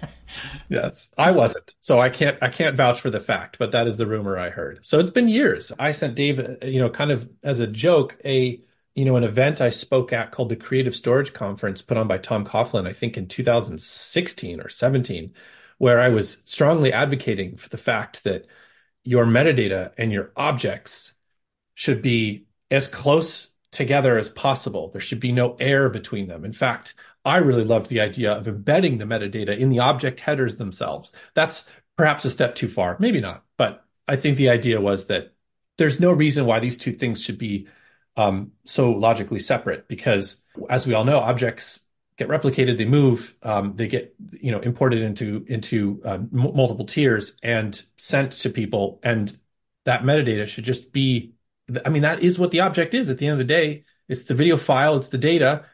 yes, 0.71 1.11
I 1.19 1.33
wasn't. 1.33 1.75
So 1.81 2.01
I 2.01 2.09
can't 2.09 2.39
I 2.41 2.49
can't 2.49 2.77
vouch 2.79 2.99
for 2.99 3.11
the 3.11 3.21
fact, 3.21 3.59
but 3.59 3.73
that 3.73 3.87
is 3.87 3.99
the 3.99 4.07
rumor 4.07 4.39
I 4.39 4.49
heard. 4.49 4.87
So 4.87 5.01
it's 5.01 5.11
been 5.11 5.29
years. 5.29 5.71
I 5.79 5.93
sent 5.93 6.15
Dave, 6.15 6.41
you 6.63 6.81
know, 6.81 6.89
kind 6.89 7.11
of 7.11 7.29
as 7.43 7.59
a 7.59 7.67
joke, 7.67 8.17
a 8.25 8.59
you 8.95 9.05
know, 9.05 9.17
an 9.17 9.25
event 9.25 9.61
I 9.61 9.71
spoke 9.71 10.13
at 10.13 10.31
called 10.31 10.49
the 10.49 10.57
Creative 10.57 10.95
Storage 10.95 11.33
Conference 11.33 11.83
put 11.83 11.97
on 11.97 12.07
by 12.07 12.19
Tom 12.19 12.45
Coughlin, 12.45 12.89
I 12.89 12.93
think 12.93 13.17
in 13.17 13.27
2016 13.27 14.61
or 14.61 14.69
17, 14.69 15.35
where 15.79 16.01
I 16.01 16.09
was 16.09 16.43
strongly 16.45 16.93
advocating 16.93 17.57
for 17.57 17.69
the 17.69 17.79
fact 17.79 18.25
that 18.25 18.47
your 19.03 19.27
metadata 19.27 19.93
and 19.99 20.13
your 20.13 20.33
objects 20.37 21.13
should 21.75 22.03
be 22.03 22.47
as 22.71 22.87
close 22.87 23.49
together 23.73 24.17
as 24.17 24.29
possible. 24.29 24.91
There 24.91 25.01
should 25.01 25.21
be 25.21 25.33
no 25.33 25.57
air 25.59 25.89
between 25.91 26.29
them. 26.29 26.45
In 26.45 26.53
fact, 26.53 26.95
I 27.25 27.39
really 27.39 27.65
loved 27.65 27.89
the 27.89 28.01
idea 28.01 28.33
of 28.33 28.47
embedding 28.47 28.99
the 28.99 29.05
metadata 29.05 29.59
in 29.59 29.71
the 29.71 29.81
object 29.81 30.21
headers 30.21 30.57
themselves. 30.57 31.11
That's 31.35 31.69
perhaps 31.97 32.25
a 32.25 32.31
step 32.31 32.55
too 32.55 32.69
far, 32.69 32.97
maybe 33.01 33.21
not, 33.21 33.45
but 33.57 33.85
I 34.07 34.17
think 34.17 34.37
the 34.37 34.51
idea 34.51 34.81
was 34.81 35.07
that 35.09 35.33
there's 35.79 36.01
no 36.01 36.13
reason 36.13 36.47
why 36.47 36.61
these 36.61 36.79
two 36.79 36.93
things 36.93 37.21
should 37.21 37.39
be 37.39 37.67
um, 38.17 38.53
so 38.65 38.93
logically 38.93 39.41
separate 39.41 39.89
because, 39.89 40.37
as 40.69 40.87
we 40.87 40.95
all 40.95 41.05
know, 41.05 41.19
objects 41.19 41.81
get 42.17 42.29
replicated, 42.29 42.79
they 42.79 42.85
move, 42.85 43.35
um, 43.43 43.75
they 43.77 43.89
get 43.89 44.15
you 44.33 44.53
know 44.53 44.61
imported 44.61 45.03
into 45.03 45.45
into 45.49 46.01
uh, 46.05 46.15
m- 46.15 46.31
multiple 46.33 46.85
tiers 46.85 47.37
and 47.43 47.83
sent 47.97 48.33
to 48.33 48.51
people, 48.51 49.01
and 49.03 49.37
that 49.85 50.03
metadata 50.03 50.47
should 50.47 50.65
just 50.65 50.93
be. 50.93 51.33
I 51.85 51.89
mean, 51.89 52.03
that 52.03 52.23
is 52.23 52.39
what 52.39 52.51
the 52.51 52.61
object 52.61 52.93
is 52.93 53.09
at 53.09 53.19
the 53.19 53.27
end 53.27 53.33
of 53.33 53.39
the 53.39 53.45
day. 53.45 53.85
It's 54.07 54.25
the 54.25 54.35
video 54.35 54.59
file, 54.59 54.97
it's 54.97 55.09
the 55.09 55.17
data, 55.17 55.65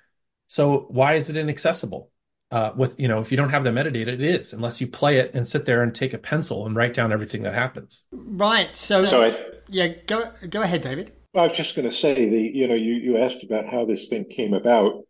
so 0.50 0.86
why 0.88 1.14
is 1.14 1.30
it 1.30 1.36
inaccessible? 1.36 2.10
Uh, 2.50 2.72
with 2.74 2.98
you 2.98 3.06
know, 3.06 3.20
if 3.20 3.30
you 3.30 3.36
don't 3.36 3.50
have 3.50 3.62
the 3.62 3.70
metadata, 3.70 4.08
it 4.08 4.20
is 4.20 4.52
unless 4.52 4.80
you 4.80 4.88
play 4.88 5.18
it 5.18 5.32
and 5.34 5.46
sit 5.46 5.64
there 5.64 5.84
and 5.84 5.94
take 5.94 6.12
a 6.12 6.18
pencil 6.18 6.66
and 6.66 6.74
write 6.74 6.92
down 6.92 7.12
everything 7.12 7.44
that 7.44 7.54
happens. 7.54 8.02
Right. 8.10 8.76
So, 8.76 9.06
so 9.06 9.22
I, 9.22 9.36
yeah, 9.68 9.86
go 10.08 10.32
go 10.48 10.62
ahead, 10.62 10.82
David. 10.82 11.12
I 11.34 11.42
was 11.42 11.56
just 11.56 11.76
going 11.76 11.88
to 11.88 11.94
say 11.94 12.28
the 12.28 12.40
you 12.40 12.66
know 12.66 12.74
you 12.74 12.94
you 12.94 13.18
asked 13.18 13.44
about 13.44 13.66
how 13.66 13.84
this 13.84 14.08
thing 14.08 14.24
came 14.24 14.52
about, 14.52 15.04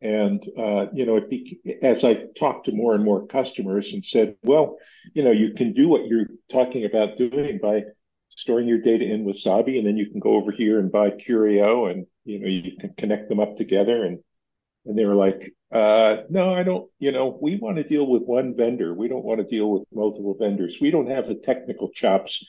and 0.00 0.42
uh, 0.56 0.86
you 0.94 1.04
know 1.04 1.20
be, 1.20 1.60
as 1.82 2.04
I 2.04 2.26
talked 2.38 2.66
to 2.66 2.72
more 2.72 2.94
and 2.94 3.04
more 3.04 3.26
customers 3.26 3.92
and 3.92 4.04
said, 4.04 4.36
well, 4.42 4.78
you 5.14 5.22
know 5.22 5.30
you 5.30 5.52
can 5.52 5.74
do 5.74 5.88
what 5.88 6.06
you're 6.06 6.28
talking 6.50 6.84
about 6.84 7.18
doing 7.18 7.58
by 7.58 7.82
storing 8.30 8.68
your 8.68 8.80
data 8.80 9.04
in 9.04 9.26
Wasabi, 9.26 9.76
and 9.78 9.86
then 9.86 9.96
you 9.96 10.10
can 10.10 10.20
go 10.20 10.34
over 10.34 10.52
here 10.52 10.78
and 10.78 10.90
buy 10.90 11.10
Curio, 11.10 11.86
and 11.86 12.06
you 12.24 12.40
know 12.40 12.48
you 12.48 12.76
can 12.78 12.94
connect 12.94 13.28
them 13.28 13.40
up 13.40 13.56
together 13.56 14.04
and 14.04 14.20
and 14.86 14.98
they 14.98 15.04
were 15.04 15.14
like, 15.14 15.52
uh, 15.70 16.22
no, 16.30 16.54
I 16.54 16.62
don't, 16.62 16.90
you 16.98 17.12
know, 17.12 17.38
we 17.42 17.56
want 17.56 17.76
to 17.76 17.84
deal 17.84 18.06
with 18.06 18.22
one 18.22 18.56
vendor. 18.56 18.94
We 18.94 19.08
don't 19.08 19.24
want 19.24 19.38
to 19.40 19.44
deal 19.44 19.70
with 19.70 19.84
multiple 19.92 20.34
vendors. 20.40 20.78
We 20.80 20.90
don't 20.90 21.10
have 21.10 21.26
the 21.26 21.34
technical 21.34 21.90
chops 21.90 22.42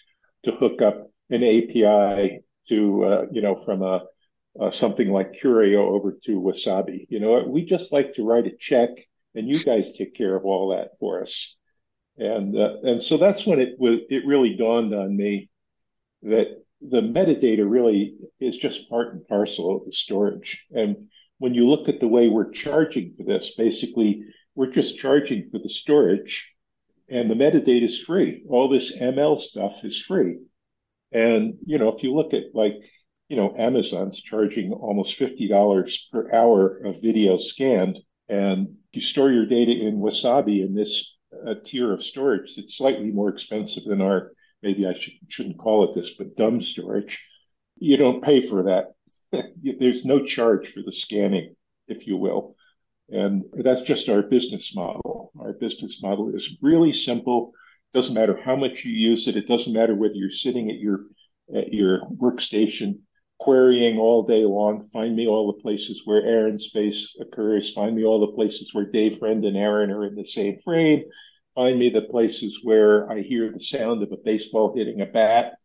to 0.46 0.52
hook 0.52 0.82
up 0.82 1.12
an 1.30 1.44
API 1.44 2.40
to, 2.70 3.06
uh, 3.06 3.26
you 3.32 3.42
know, 3.42 3.56
from 3.56 3.82
a, 3.82 4.04
uh, 4.60 4.72
something 4.72 5.12
like 5.12 5.34
Curio 5.34 5.90
over 5.90 6.18
to 6.24 6.42
Wasabi. 6.42 7.06
You 7.10 7.20
know, 7.20 7.44
we 7.48 7.66
just 7.66 7.92
like 7.92 8.14
to 8.16 8.24
write 8.24 8.48
a 8.48 8.56
check 8.58 8.90
and 9.36 9.48
you 9.48 9.64
guys 9.64 9.94
take 9.94 10.16
care 10.16 10.36
of 10.36 10.46
all 10.46 10.70
that 10.70 10.92
for 11.00 11.22
us. 11.22 11.56
And, 12.18 12.58
uh, 12.58 12.78
and 12.84 13.02
so 13.02 13.18
that's 13.18 13.46
when 13.46 13.60
it 13.60 13.76
it 13.80 14.26
really 14.26 14.56
dawned 14.58 14.94
on 14.94 15.16
me 15.16 15.50
that 16.24 16.48
the 16.82 17.02
metadata 17.02 17.70
really 17.70 18.16
is 18.40 18.58
just 18.58 18.90
part 18.90 19.14
and 19.14 19.28
parcel 19.28 19.78
of 19.78 19.86
the 19.86 19.92
storage. 19.92 20.66
And 20.74 21.10
when 21.38 21.54
you 21.54 21.68
look 21.68 21.88
at 21.88 22.00
the 22.00 22.08
way 22.08 22.28
we're 22.28 22.52
charging 22.52 23.14
for 23.16 23.24
this, 23.24 23.56
basically 23.56 24.24
we're 24.56 24.72
just 24.72 24.98
charging 24.98 25.50
for 25.50 25.60
the 25.60 25.70
storage 25.70 26.54
and 27.10 27.30
the 27.30 27.36
metadata 27.36 27.84
is 27.84 28.00
free. 28.00 28.44
All 28.48 28.70
this 28.70 28.96
ML 28.96 29.40
stuff 29.40 29.84
is 29.84 30.00
free. 30.00 30.38
And, 31.12 31.56
you 31.66 31.78
know, 31.78 31.90
if 31.90 32.04
you 32.04 32.14
look 32.14 32.34
at 32.34 32.54
like, 32.54 32.76
you 33.28 33.38
know, 33.38 33.54
Amazon's 33.58 34.22
charging 34.22 34.74
almost 34.74 35.20
$50 35.20 36.12
per 36.12 36.32
hour 36.32 36.78
of 36.86 37.02
video 37.02 37.38
scanned 37.38 38.00
and 38.28 38.76
you 38.92 39.02
store 39.02 39.32
your 39.32 39.46
data 39.46 39.72
in 39.72 40.00
Wasabi 40.00 40.66
in 40.66 40.74
this 40.74 41.16
uh, 41.46 41.56
tier 41.64 41.94
of 41.94 42.04
storage 42.04 42.56
that's 42.56 42.78
slightly 42.78 43.12
more 43.12 43.30
expensive 43.30 43.84
than 43.84 44.02
our, 44.02 44.32
maybe 44.64 44.88
I 44.88 44.94
should, 44.94 45.14
shouldn't 45.28 45.60
call 45.60 45.90
it 45.90 45.94
this, 45.94 46.16
but 46.16 46.36
dumb 46.36 46.62
storage. 46.62 47.28
You 47.78 47.98
don't 47.98 48.24
pay 48.24 48.42
for 48.46 48.64
that 48.64 48.88
there's 49.80 50.06
no 50.06 50.26
charge 50.26 50.72
for 50.72 50.82
the 50.82 50.92
scanning, 50.92 51.56
if 51.88 52.08
you 52.08 52.18
will. 52.18 52.56
And 53.10 53.44
that's 53.54 53.82
just 53.82 54.10
our 54.10 54.22
business 54.22 54.76
model. 54.76 55.32
Our 55.40 55.54
business 55.54 56.02
model 56.02 56.34
is 56.34 56.58
really 56.62 56.94
simple. 56.94 57.54
It 57.94 57.98
doesn't 57.98 58.14
matter 58.14 58.40
how 58.40 58.56
much 58.56 58.86
you 58.86 58.92
use 58.92 59.28
it. 59.28 59.36
It 59.36 59.48
doesn't 59.48 59.74
matter 59.74 59.96
whether 59.96 60.14
you're 60.14 60.32
sitting 60.32 60.70
at 60.70 60.78
your 60.80 61.06
at 61.56 61.74
your 61.74 62.02
workstation 62.10 63.00
querying 63.40 63.98
all 63.98 64.24
day 64.24 64.44
long. 64.46 64.88
Find 64.90 65.16
me 65.16 65.28
all 65.28 65.48
the 65.52 65.62
places 65.62 66.02
where 66.06 66.24
Aaron's 66.24 66.66
space 66.66 67.16
occurs. 67.20 67.74
Find 67.74 67.96
me 67.96 68.04
all 68.04 68.20
the 68.20 68.36
places 68.36 68.74
where 68.74 68.86
Dave 68.86 69.18
Friend 69.18 69.44
and 69.46 69.58
Aaron 69.58 69.92
are 69.92 70.06
in 70.06 70.16
the 70.16 70.26
same 70.26 70.60
frame. 70.60 71.04
Find 71.56 71.80
me 71.80 71.90
the 71.90 72.04
places 72.04 72.60
where 72.64 73.10
I 73.12 73.22
hear 73.22 73.52
the 73.52 73.60
sound 73.60 74.04
of 74.04 74.12
a 74.12 74.18
baseball 74.18 74.76
hitting 74.76 75.02
a 75.02 75.06
bat. 75.06 75.56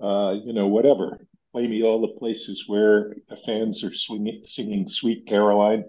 Uh, 0.00 0.36
you 0.44 0.52
know, 0.52 0.68
whatever 0.68 1.18
play 1.52 1.66
me 1.66 1.82
all 1.82 2.00
the 2.00 2.18
places 2.18 2.64
where 2.66 3.16
the 3.28 3.36
fans 3.36 3.82
are 3.82 3.94
swinging, 3.94 4.42
singing 4.44 4.88
Sweet 4.88 5.26
Caroline. 5.26 5.84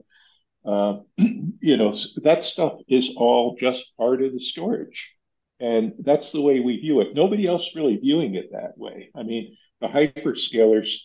Uh, 0.66 1.00
you 1.18 1.78
know, 1.78 1.92
that 2.24 2.44
stuff 2.44 2.80
is 2.88 3.16
all 3.18 3.56
just 3.60 3.96
part 3.98 4.22
of 4.24 4.34
the 4.34 4.40
storage. 4.40 5.19
And 5.60 5.94
that's 6.00 6.32
the 6.32 6.42
way 6.42 6.60
we 6.60 6.78
view 6.78 7.02
it. 7.02 7.14
Nobody 7.14 7.46
else 7.46 7.76
really 7.76 7.98
viewing 7.98 8.36
it 8.36 8.52
that 8.52 8.78
way. 8.78 9.12
I 9.16 9.24
mean, 9.24 9.56
the 9.82 9.88
hyperscalers 9.88 10.96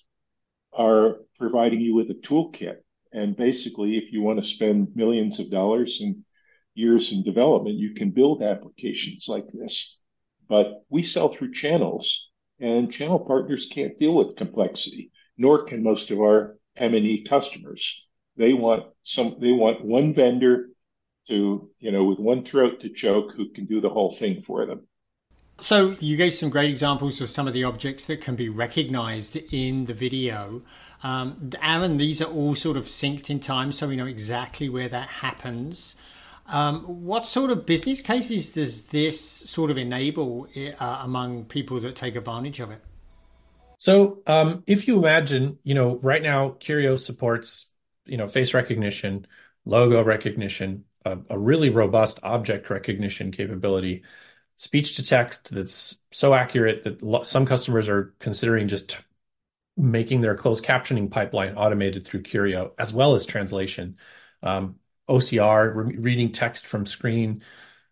are 0.72 1.16
providing 1.38 1.80
you 1.80 1.94
with 1.94 2.10
a 2.10 2.14
toolkit. 2.14 2.76
And 3.12 3.36
basically, 3.36 3.96
if 3.96 4.12
you 4.12 4.22
want 4.22 4.40
to 4.40 4.46
spend 4.46 4.94
millions 4.94 5.38
of 5.40 5.50
dollars 5.50 6.00
and 6.00 6.24
years 6.74 7.12
in 7.12 7.22
development, 7.22 7.76
you 7.76 7.94
can 7.94 8.10
build 8.10 8.42
applications 8.42 9.26
like 9.28 9.46
this. 9.52 9.98
But 10.48 10.82
we 10.88 11.02
sell 11.02 11.28
through 11.28 11.52
channels 11.52 12.30
and 12.60 12.92
channel 12.92 13.18
partners 13.18 13.68
can't 13.70 13.98
deal 13.98 14.14
with 14.14 14.36
complexity, 14.36 15.10
nor 15.36 15.64
can 15.64 15.82
most 15.82 16.10
of 16.10 16.20
our 16.20 16.56
M&E 16.76 17.22
customers. 17.24 18.06
They 18.36 18.52
want 18.52 18.86
some, 19.02 19.36
they 19.40 19.52
want 19.52 19.84
one 19.84 20.12
vendor 20.12 20.68
to, 21.28 21.70
you 21.80 21.92
know, 21.92 22.04
with 22.04 22.18
one 22.18 22.44
throat 22.44 22.80
to 22.80 22.88
choke 22.88 23.32
who 23.32 23.48
can 23.50 23.64
do 23.66 23.80
the 23.80 23.88
whole 23.88 24.10
thing 24.10 24.40
for 24.40 24.66
them. 24.66 24.86
So 25.60 25.96
you 26.00 26.16
gave 26.16 26.34
some 26.34 26.50
great 26.50 26.68
examples 26.68 27.20
of 27.20 27.30
some 27.30 27.46
of 27.46 27.54
the 27.54 27.64
objects 27.64 28.06
that 28.06 28.20
can 28.20 28.34
be 28.34 28.48
recognized 28.48 29.36
in 29.52 29.84
the 29.84 29.94
video. 29.94 30.62
Um, 31.02 31.50
Aaron, 31.62 31.96
these 31.96 32.20
are 32.20 32.30
all 32.30 32.54
sort 32.54 32.76
of 32.76 32.86
synced 32.86 33.30
in 33.30 33.38
time, 33.38 33.70
so 33.70 33.86
we 33.86 33.96
know 33.96 34.06
exactly 34.06 34.68
where 34.68 34.88
that 34.88 35.08
happens. 35.08 35.94
Um, 36.46 36.80
what 36.82 37.24
sort 37.24 37.50
of 37.50 37.64
business 37.64 38.00
cases 38.00 38.52
does 38.52 38.84
this 38.84 39.20
sort 39.20 39.70
of 39.70 39.78
enable 39.78 40.48
uh, 40.78 41.00
among 41.02 41.44
people 41.44 41.80
that 41.80 41.96
take 41.96 42.16
advantage 42.16 42.60
of 42.60 42.70
it? 42.70 42.80
So, 43.78 44.22
um, 44.26 44.62
if 44.66 44.86
you 44.86 44.98
imagine, 44.98 45.58
you 45.62 45.74
know, 45.74 45.98
right 46.02 46.22
now 46.22 46.50
Curio 46.60 46.96
supports, 46.96 47.68
you 48.06 48.16
know, 48.16 48.28
face 48.28 48.54
recognition, 48.54 49.26
logo 49.64 50.02
recognition, 50.02 50.84
a, 51.04 51.18
a 51.30 51.38
really 51.38 51.70
robust 51.70 52.20
object 52.22 52.70
recognition 52.70 53.32
capability, 53.32 54.02
speech 54.56 54.96
to 54.96 55.02
text 55.02 55.50
that's 55.52 55.98
so 56.12 56.34
accurate 56.34 56.84
that 56.84 57.26
some 57.26 57.46
customers 57.46 57.88
are 57.88 58.14
considering 58.20 58.68
just 58.68 58.98
making 59.76 60.20
their 60.20 60.36
closed 60.36 60.64
captioning 60.64 61.10
pipeline 61.10 61.54
automated 61.56 62.06
through 62.06 62.22
Curio, 62.22 62.72
as 62.78 62.92
well 62.92 63.14
as 63.14 63.26
translation. 63.26 63.96
Um, 64.42 64.76
OCR, 65.08 65.74
re- 65.74 65.96
reading 65.96 66.32
text 66.32 66.66
from 66.66 66.86
screen, 66.86 67.42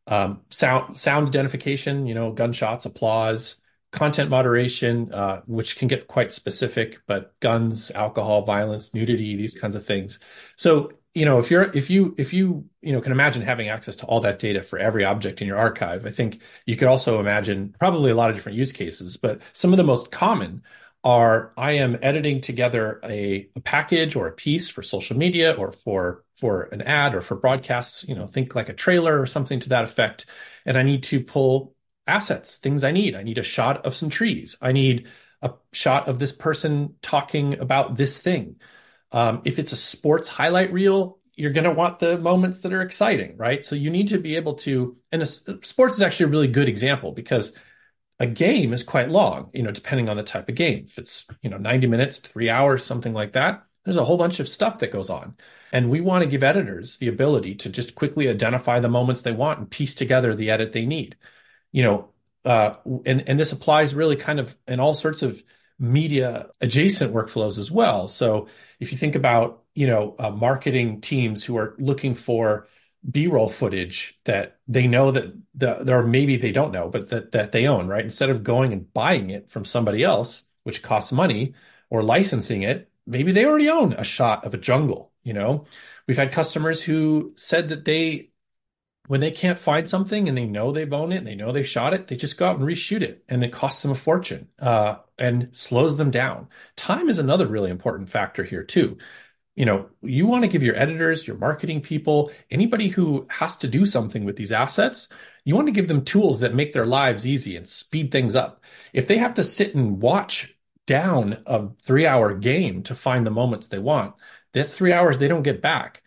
um, 0.07 0.43
sound 0.51 0.99
sound 0.99 1.29
identification, 1.29 2.07
you 2.07 2.15
know, 2.15 2.33
gunshots, 2.33 2.87
applause, 2.87 3.57
content 3.93 4.31
moderation, 4.31 5.13
uh, 5.13 5.43
which 5.47 5.77
can 5.77 5.89
get 5.89 6.09
quite 6.09 6.33
specific, 6.33 7.01
but 7.07 7.39
guns, 7.41 7.91
alcohol, 7.91 8.43
violence, 8.43 8.95
nudity, 8.95 9.37
these 9.37 9.55
kinds 9.55 9.75
of 9.75 9.85
things. 9.87 10.19
So, 10.57 10.93
you 11.15 11.25
know, 11.27 11.39
if 11.39 11.51
you're 11.51 11.65
if 11.77 11.91
you 11.91 12.15
if 12.17 12.33
you 12.33 12.67
you 12.81 12.93
know 12.93 13.01
can 13.01 13.13
imagine 13.13 13.43
having 13.43 13.69
access 13.69 13.97
to 13.97 14.07
all 14.07 14.21
that 14.21 14.39
data 14.39 14.63
for 14.63 14.79
every 14.79 15.05
object 15.05 15.41
in 15.41 15.47
your 15.47 15.59
archive, 15.59 16.07
I 16.07 16.11
think 16.11 16.41
you 16.67 16.77
could 16.77 16.89
also 16.89 17.21
imagine 17.21 17.75
probably 17.79 18.11
a 18.11 18.15
lot 18.15 18.31
of 18.31 18.37
different 18.37 18.59
use 18.59 18.73
cases, 18.73 19.17
but 19.17 19.41
some 19.53 19.73
of 19.73 19.77
the 19.77 19.85
most 19.85 20.11
common 20.11 20.63
are 21.05 21.53
I 21.57 21.73
am 21.73 21.99
editing 22.01 22.41
together 22.41 23.01
a, 23.05 23.49
a, 23.57 23.61
package 23.61 24.15
or 24.15 24.29
a 24.29 24.33
piece 24.33 24.69
for 24.69 24.83
social 24.83 25.17
media 25.17 25.53
or 25.53 25.73
for 25.73 26.25
for 26.37 26.65
an 26.65 26.83
ad 26.83 27.15
or 27.15 27.21
for 27.21 27.37
broadcasts, 27.37 28.09
you 28.09 28.15
know, 28.15 28.27
think 28.27 28.55
like 28.55 28.69
a 28.69 28.75
trailer 28.75 29.21
or 29.21 29.27
something 29.27 29.61
to 29.61 29.71
that 29.71 29.85
effect. 29.85 30.27
And 30.65 30.77
I 30.77 30.83
need 30.83 31.03
to 31.05 31.23
pull 31.23 31.75
assets, 32.07 32.59
things 32.59 32.85
I 32.85 32.93
need. 32.93 33.15
I 33.17 33.23
need 33.23 33.39
a 33.39 33.43
shot 33.43 33.85
of 33.85 33.95
some 33.95 34.11
trees. 34.11 34.57
I 34.63 34.73
need 34.73 35.09
a 35.43 35.53
shot 35.73 36.09
of 36.09 36.19
this 36.19 36.33
person 36.33 36.95
talking 37.03 37.59
about 37.59 37.97
this 37.97 38.17
thing. 38.17 38.57
Um, 39.13 39.43
if 39.45 39.59
it's 39.59 39.73
a 39.73 39.77
sports 39.77 40.29
highlight 40.29 40.73
reel, 40.73 41.19
you're 41.35 41.53
going 41.53 41.65
to 41.65 41.71
want 41.71 41.99
the 41.99 42.19
moments 42.19 42.63
that 42.63 42.73
are 42.73 42.83
exciting, 42.83 43.37
right? 43.37 43.65
So 43.65 43.75
you 43.75 43.91
need 43.91 44.09
to 44.09 44.19
be 44.19 44.37
able 44.37 44.55
to, 44.55 44.97
and 45.11 45.23
a, 45.23 45.27
sports 45.27 45.95
is 45.95 46.03
actually 46.03 46.27
a 46.27 46.31
really 46.31 46.49
good 46.49 46.69
example 46.69 47.13
because 47.13 47.53
a 48.19 48.27
game 48.27 48.73
is 48.73 48.83
quite 48.83 49.11
long, 49.11 49.51
you 49.55 49.63
know, 49.63 49.71
depending 49.71 50.09
on 50.09 50.17
the 50.17 50.23
type 50.23 50.49
of 50.49 50.55
game. 50.55 50.85
If 50.87 50.99
it's, 50.99 51.27
you 51.43 51.51
know, 51.51 51.59
90 51.59 51.87
minutes, 51.87 52.21
three 52.21 52.51
hours, 52.51 52.85
something 52.85 53.13
like 53.13 53.33
that, 53.33 53.65
there's 53.85 53.97
a 53.97 54.05
whole 54.05 54.17
bunch 54.17 54.41
of 54.41 54.49
stuff 54.49 54.79
that 54.79 54.93
goes 54.93 55.11
on. 55.11 55.37
And 55.73 55.91
we 55.91 56.01
want 56.01 56.23
to 56.23 56.31
give 56.31 56.43
editors 56.43 56.99
the 56.99 57.09
ability 57.09 57.55
to 57.57 57.71
just 57.71 57.95
quickly 57.95 58.29
identify 58.29 58.79
the 58.79 58.89
moments 58.89 59.23
they 59.23 59.33
want 59.33 59.59
and 59.59 59.71
piece 59.71 59.95
together 59.95 60.35
the 60.35 60.51
edit 60.51 60.73
they 60.73 60.87
need. 60.87 61.17
You 61.73 61.83
know, 61.85 62.09
uh, 62.45 62.75
and, 63.07 63.27
and 63.29 63.41
this 63.41 63.53
applies 63.53 63.95
really 63.95 64.17
kind 64.17 64.39
of 64.39 64.57
in 64.69 64.81
all 64.81 64.95
sorts 64.95 65.23
of 65.23 65.43
media 65.79 66.49
adjacent 66.61 67.13
workflows 67.13 67.59
as 67.59 67.71
well. 67.71 68.09
So 68.09 68.49
if 68.81 68.93
you 68.93 68.99
think 68.99 69.15
about, 69.15 69.63
you 69.75 69.87
know, 69.87 70.15
uh, 70.19 70.31
marketing 70.31 71.01
teams 71.01 71.45
who 71.45 71.57
are 71.57 71.75
looking 71.79 72.15
for 72.15 72.67
b-roll 73.11 73.49
footage 73.49 74.19
that 74.25 74.59
they 74.69 74.87
know 74.87 75.11
that 75.11 75.35
the 75.57 75.93
or 75.93 76.05
maybe 76.05 76.37
they 76.37 76.53
don't 76.53 76.71
know 76.71 76.89
but 76.89 77.09
that 77.09 77.33
that 77.33 77.51
they 77.51 77.67
own 77.67 77.89
right 77.89 78.05
instead 78.05 78.31
of 78.31 78.45
going 78.45 78.73
and 78.73 78.93
buying 78.93 79.31
it 79.31 79.51
from 79.51 79.65
somebody 79.65 80.05
else 80.05 80.45
which 80.63 80.83
costs 80.83 81.11
money 81.11 81.53
or 81.91 82.05
licensing 82.05 82.63
it 82.63 82.89
maybe 83.07 83.33
they 83.33 83.45
already 83.45 83.69
own 83.69 83.93
a 83.95 84.05
shot 84.05 84.45
of 84.45 84.55
a 84.55 84.59
jungle 84.59 85.11
you 85.25 85.33
know 85.33 85.67
we've 86.07 86.17
had 86.17 86.31
customers 86.31 86.81
who 86.81 87.33
said 87.37 87.71
that 87.71 87.85
they 87.85 88.31
when 89.09 89.21
they 89.21 89.31
can't 89.31 89.59
find 89.59 89.89
something 89.89 90.29
and 90.29 90.39
they 90.39 90.47
know 90.47 90.73
they've 90.73 90.93
owned 90.93 91.13
it 91.13 91.19
and 91.19 91.27
they 91.27 91.35
know 91.35 91.53
they 91.53 91.63
shot 91.63 91.95
it 91.95 92.09
they 92.09 92.17
just 92.17 92.39
go 92.39 92.47
out 92.47 92.59
and 92.59 92.67
reshoot 92.67 93.03
it 93.03 93.25
and 93.29 93.43
it 93.45 93.53
costs 93.53 93.83
them 93.83 93.91
a 93.91 93.95
fortune 93.95 94.49
uh, 94.59 94.97
and 95.19 95.49
slows 95.53 95.97
them 95.97 96.11
down 96.11 96.49
time 96.77 97.09
is 97.09 97.19
another 97.19 97.47
really 97.47 97.71
important 97.71 98.09
factor 98.11 98.45
here 98.45 98.63
too 98.63 98.97
you 99.55 99.67
know, 99.67 99.91
you 100.01 100.27
want 100.27 100.45
to 100.45 100.49
give 100.49 100.63
your 100.63 100.77
editors, 100.77 101.27
your 101.27 101.37
marketing 101.37 101.83
people, 101.83 102.31
anybody 102.51 102.89
who 102.89 103.27
has 103.29 103.57
to 103.59 103.69
do 103.69 103.85
something 103.85 104.25
with 104.25 104.37
these 104.37 104.53
assets, 104.53 105.09
you 105.45 105.55
want 105.55 105.67
to 105.67 105.73
give 105.73 105.89
them 105.89 106.05
tools 106.05 106.41
that 106.41 106.55
make 106.55 106.73
their 106.73 106.87
lives 106.87 107.27
easy 107.27 107.57
and 107.57 107.69
speed 107.69 108.11
things 108.11 108.35
up. 108.35 108.63
If 108.93 109.07
they 109.09 109.19
have 109.19 109.35
to 109.35 109.45
sit 109.45 109.75
and 109.75 110.01
watch 110.01 110.57
down 110.87 111.43
a 111.47 111.69
three 111.83 112.07
hour 112.07 112.35
game 112.35 112.83
to 112.85 112.95
find 112.95 113.27
the 113.27 113.31
moments 113.31 113.69
they 113.69 113.79
want, 113.79 114.15
that's 114.55 114.75
three 114.75 114.93
hours 114.93 115.19
they 115.19 115.29
don't 115.29 115.43
get 115.43 115.61
back. 115.61 116.02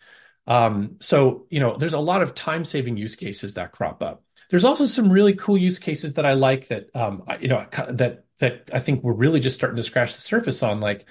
Um, 0.46 0.96
so, 1.00 1.46
you 1.50 1.60
know, 1.60 1.76
there's 1.76 1.94
a 1.94 1.98
lot 1.98 2.22
of 2.22 2.34
time 2.34 2.64
saving 2.64 2.96
use 2.96 3.16
cases 3.16 3.54
that 3.54 3.72
crop 3.72 4.02
up. 4.02 4.22
There's 4.50 4.64
also 4.64 4.86
some 4.86 5.10
really 5.10 5.34
cool 5.34 5.58
use 5.58 5.78
cases 5.78 6.14
that 6.14 6.26
I 6.26 6.34
like 6.34 6.68
that, 6.68 6.94
um, 6.94 7.24
you 7.40 7.48
know, 7.48 7.66
that, 7.88 8.24
that 8.38 8.70
I 8.72 8.78
think 8.78 9.02
we're 9.02 9.12
really 9.12 9.40
just 9.40 9.56
starting 9.56 9.76
to 9.76 9.82
scratch 9.82 10.14
the 10.14 10.20
surface 10.20 10.62
on, 10.62 10.80
like, 10.80 11.04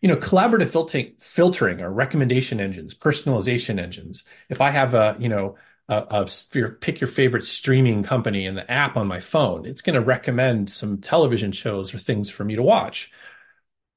you 0.00 0.08
know, 0.08 0.16
collaborative 0.16 0.68
filtering, 0.68 1.12
filtering 1.20 1.82
or 1.82 1.92
recommendation 1.92 2.58
engines, 2.58 2.94
personalization 2.94 3.78
engines. 3.78 4.24
If 4.48 4.60
I 4.60 4.70
have 4.70 4.94
a, 4.94 5.16
you 5.20 5.28
know, 5.28 5.56
a, 5.88 6.26
a 6.26 6.70
pick 6.80 7.00
your 7.00 7.08
favorite 7.08 7.44
streaming 7.44 8.02
company 8.02 8.46
in 8.46 8.54
the 8.54 8.68
app 8.70 8.96
on 8.96 9.06
my 9.06 9.20
phone, 9.20 9.66
it's 9.66 9.82
going 9.82 9.94
to 9.94 10.00
recommend 10.00 10.70
some 10.70 10.98
television 10.98 11.52
shows 11.52 11.94
or 11.94 11.98
things 11.98 12.30
for 12.30 12.44
me 12.44 12.56
to 12.56 12.62
watch. 12.62 13.12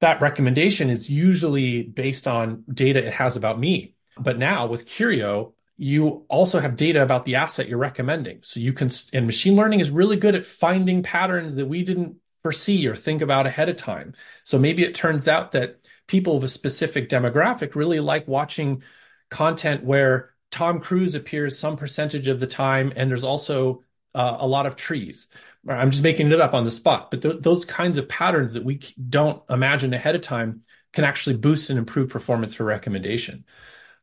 That 0.02 0.22
recommendation 0.22 0.90
is 0.90 1.10
usually 1.10 1.84
based 1.84 2.28
on 2.28 2.64
data 2.72 3.06
it 3.06 3.14
has 3.14 3.38
about 3.38 3.60
me. 3.60 3.93
But 4.24 4.38
now 4.38 4.68
with 4.68 4.86
Curio, 4.86 5.54
you 5.78 6.26
also 6.30 6.60
have 6.60 6.76
data 6.76 7.02
about 7.02 7.26
the 7.26 7.36
asset 7.36 7.68
you're 7.68 7.78
recommending. 7.78 8.40
So 8.42 8.60
you 8.60 8.74
can, 8.74 8.90
and 9.12 9.26
machine 9.26 9.56
learning 9.56 9.80
is 9.80 9.92
really 9.92 10.18
good 10.18 10.36
at 10.36 10.46
finding 10.46 11.04
patterns 11.04 11.56
that 11.56 11.66
we 11.66 11.84
didn't 11.84 12.18
foresee 12.42 12.88
or 12.88 12.96
think 12.96 13.22
about 13.22 13.48
ahead 13.48 13.70
of 13.70 13.78
time. 13.78 14.14
So 14.44 14.60
maybe 14.60 14.84
it 14.84 14.96
turns 14.96 15.28
out 15.28 15.54
that 15.54 15.80
people 16.08 16.38
of 16.38 16.44
a 16.44 16.48
specific 16.48 17.10
demographic 17.10 17.76
really 17.76 18.00
like 18.00 18.28
watching 18.28 18.84
content 19.30 19.84
where 19.84 20.32
Tom 20.52 20.80
Cruise 20.80 21.16
appears 21.16 21.58
some 21.58 21.78
percentage 21.78 22.28
of 22.28 22.40
the 22.40 22.48
time, 22.48 22.94
and 22.96 23.10
there's 23.10 23.24
also 23.24 23.82
uh, 24.14 24.38
a 24.40 24.48
lot 24.48 24.68
of 24.68 24.76
trees. 24.76 25.28
I'm 25.68 25.90
just 25.90 26.04
making 26.04 26.32
it 26.32 26.42
up 26.42 26.54
on 26.54 26.66
the 26.66 26.72
spot, 26.72 27.10
but 27.10 27.22
th- 27.24 27.42
those 27.42 27.66
kinds 27.66 27.98
of 27.98 28.08
patterns 28.08 28.54
that 28.54 28.64
we 28.64 28.82
don't 29.10 29.42
imagine 29.50 29.94
ahead 29.94 30.16
of 30.16 30.22
time 30.22 30.62
can 30.92 31.06
actually 31.06 31.38
boost 31.38 31.70
and 31.72 31.80
improve 31.80 32.10
performance 32.10 32.54
for 32.54 32.66
recommendation. 32.66 33.46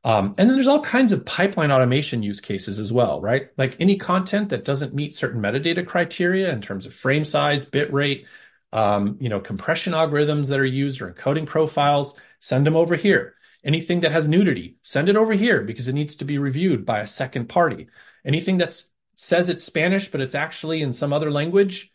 Um, 0.02 0.34
and 0.38 0.48
then 0.48 0.56
there's 0.56 0.68
all 0.68 0.80
kinds 0.80 1.12
of 1.12 1.26
pipeline 1.26 1.70
automation 1.70 2.22
use 2.22 2.40
cases 2.40 2.80
as 2.80 2.92
well, 2.92 3.20
right? 3.20 3.48
Like 3.58 3.76
any 3.80 3.96
content 3.96 4.48
that 4.48 4.64
doesn't 4.64 4.94
meet 4.94 5.14
certain 5.14 5.42
metadata 5.42 5.86
criteria 5.86 6.50
in 6.50 6.62
terms 6.62 6.86
of 6.86 6.94
frame 6.94 7.24
size, 7.24 7.66
bit 7.66 7.92
rate, 7.92 8.26
um, 8.72 9.18
you 9.20 9.28
know, 9.28 9.40
compression 9.40 9.92
algorithms 9.92 10.48
that 10.48 10.58
are 10.58 10.64
used 10.64 11.02
or 11.02 11.12
encoding 11.12 11.46
profiles, 11.46 12.16
send 12.38 12.66
them 12.66 12.76
over 12.76 12.96
here. 12.96 13.34
Anything 13.62 14.00
that 14.00 14.12
has 14.12 14.26
nudity, 14.26 14.78
send 14.82 15.10
it 15.10 15.16
over 15.16 15.34
here 15.34 15.62
because 15.62 15.86
it 15.86 15.92
needs 15.92 16.16
to 16.16 16.24
be 16.24 16.38
reviewed 16.38 16.86
by 16.86 17.00
a 17.00 17.06
second 17.06 17.50
party. 17.50 17.88
Anything 18.24 18.58
that 18.58 18.82
says 19.16 19.50
it's 19.50 19.64
Spanish, 19.64 20.08
but 20.08 20.22
it's 20.22 20.34
actually 20.34 20.80
in 20.80 20.94
some 20.94 21.12
other 21.12 21.30
language, 21.30 21.92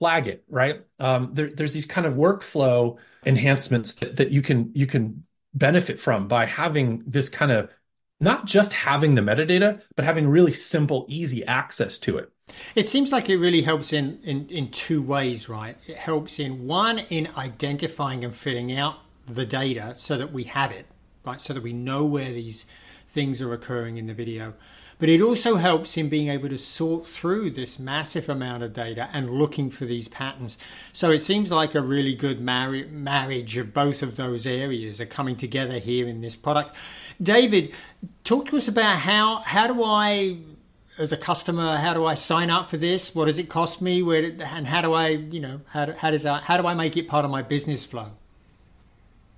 flag 0.00 0.26
it, 0.26 0.44
right? 0.48 0.84
Um, 0.98 1.30
there, 1.34 1.50
there's 1.50 1.72
these 1.72 1.86
kind 1.86 2.04
of 2.04 2.14
workflow 2.14 2.96
enhancements 3.24 3.94
that, 3.96 4.16
that 4.16 4.32
you 4.32 4.42
can, 4.42 4.72
you 4.74 4.88
can 4.88 5.24
benefit 5.54 6.00
from 6.00 6.28
by 6.28 6.46
having 6.46 7.02
this 7.06 7.28
kind 7.28 7.52
of 7.52 7.70
not 8.20 8.46
just 8.46 8.72
having 8.72 9.14
the 9.14 9.20
metadata, 9.20 9.80
but 9.96 10.04
having 10.04 10.28
really 10.28 10.52
simple, 10.52 11.04
easy 11.08 11.44
access 11.44 11.98
to 11.98 12.16
it. 12.18 12.30
It 12.74 12.88
seems 12.88 13.12
like 13.12 13.28
it 13.28 13.38
really 13.38 13.62
helps 13.62 13.92
in, 13.92 14.20
in, 14.22 14.48
in 14.48 14.70
two 14.70 15.02
ways, 15.02 15.48
right? 15.48 15.76
It 15.86 15.96
helps 15.96 16.38
in 16.38 16.66
one, 16.66 17.00
in 17.10 17.28
identifying 17.36 18.24
and 18.24 18.34
filling 18.34 18.76
out 18.76 18.96
the 19.26 19.46
data 19.46 19.94
so 19.94 20.16
that 20.18 20.32
we 20.32 20.44
have 20.44 20.70
it, 20.70 20.86
right? 21.24 21.40
So 21.40 21.54
that 21.54 21.62
we 21.62 21.72
know 21.72 22.04
where 22.04 22.30
these 22.30 22.66
things 23.06 23.40
are 23.40 23.52
occurring 23.52 23.96
in 23.96 24.06
the 24.06 24.14
video. 24.14 24.54
But 25.04 25.10
it 25.10 25.20
also 25.20 25.56
helps 25.56 25.98
in 25.98 26.08
being 26.08 26.30
able 26.30 26.48
to 26.48 26.56
sort 26.56 27.06
through 27.06 27.50
this 27.50 27.78
massive 27.78 28.30
amount 28.30 28.62
of 28.62 28.72
data 28.72 29.10
and 29.12 29.28
looking 29.28 29.68
for 29.68 29.84
these 29.84 30.08
patterns. 30.08 30.56
So 30.94 31.10
it 31.10 31.18
seems 31.18 31.52
like 31.52 31.74
a 31.74 31.82
really 31.82 32.14
good 32.14 32.40
mar- 32.40 32.86
marriage 32.88 33.58
of 33.58 33.74
both 33.74 34.02
of 34.02 34.16
those 34.16 34.46
areas 34.46 35.02
are 35.02 35.04
coming 35.04 35.36
together 35.36 35.78
here 35.78 36.08
in 36.08 36.22
this 36.22 36.34
product. 36.34 36.74
David, 37.20 37.74
talk 38.24 38.48
to 38.48 38.56
us 38.56 38.66
about 38.66 39.00
how 39.00 39.42
how 39.42 39.66
do 39.66 39.84
I 39.84 40.38
as 40.96 41.12
a 41.12 41.18
customer, 41.18 41.76
how 41.76 41.92
do 41.92 42.06
I 42.06 42.14
sign 42.14 42.48
up 42.48 42.70
for 42.70 42.78
this? 42.78 43.14
What 43.14 43.26
does 43.26 43.38
it 43.38 43.50
cost 43.50 43.82
me? 43.82 44.02
Where 44.02 44.24
and 44.24 44.66
how 44.66 44.80
do 44.80 44.94
I, 44.94 45.08
you 45.08 45.40
know, 45.40 45.60
how, 45.66 45.92
how 45.92 46.12
does 46.12 46.22
that, 46.22 46.44
how 46.44 46.56
do 46.56 46.66
I 46.66 46.72
make 46.72 46.96
it 46.96 47.08
part 47.08 47.26
of 47.26 47.30
my 47.30 47.42
business 47.42 47.84
flow? 47.84 48.12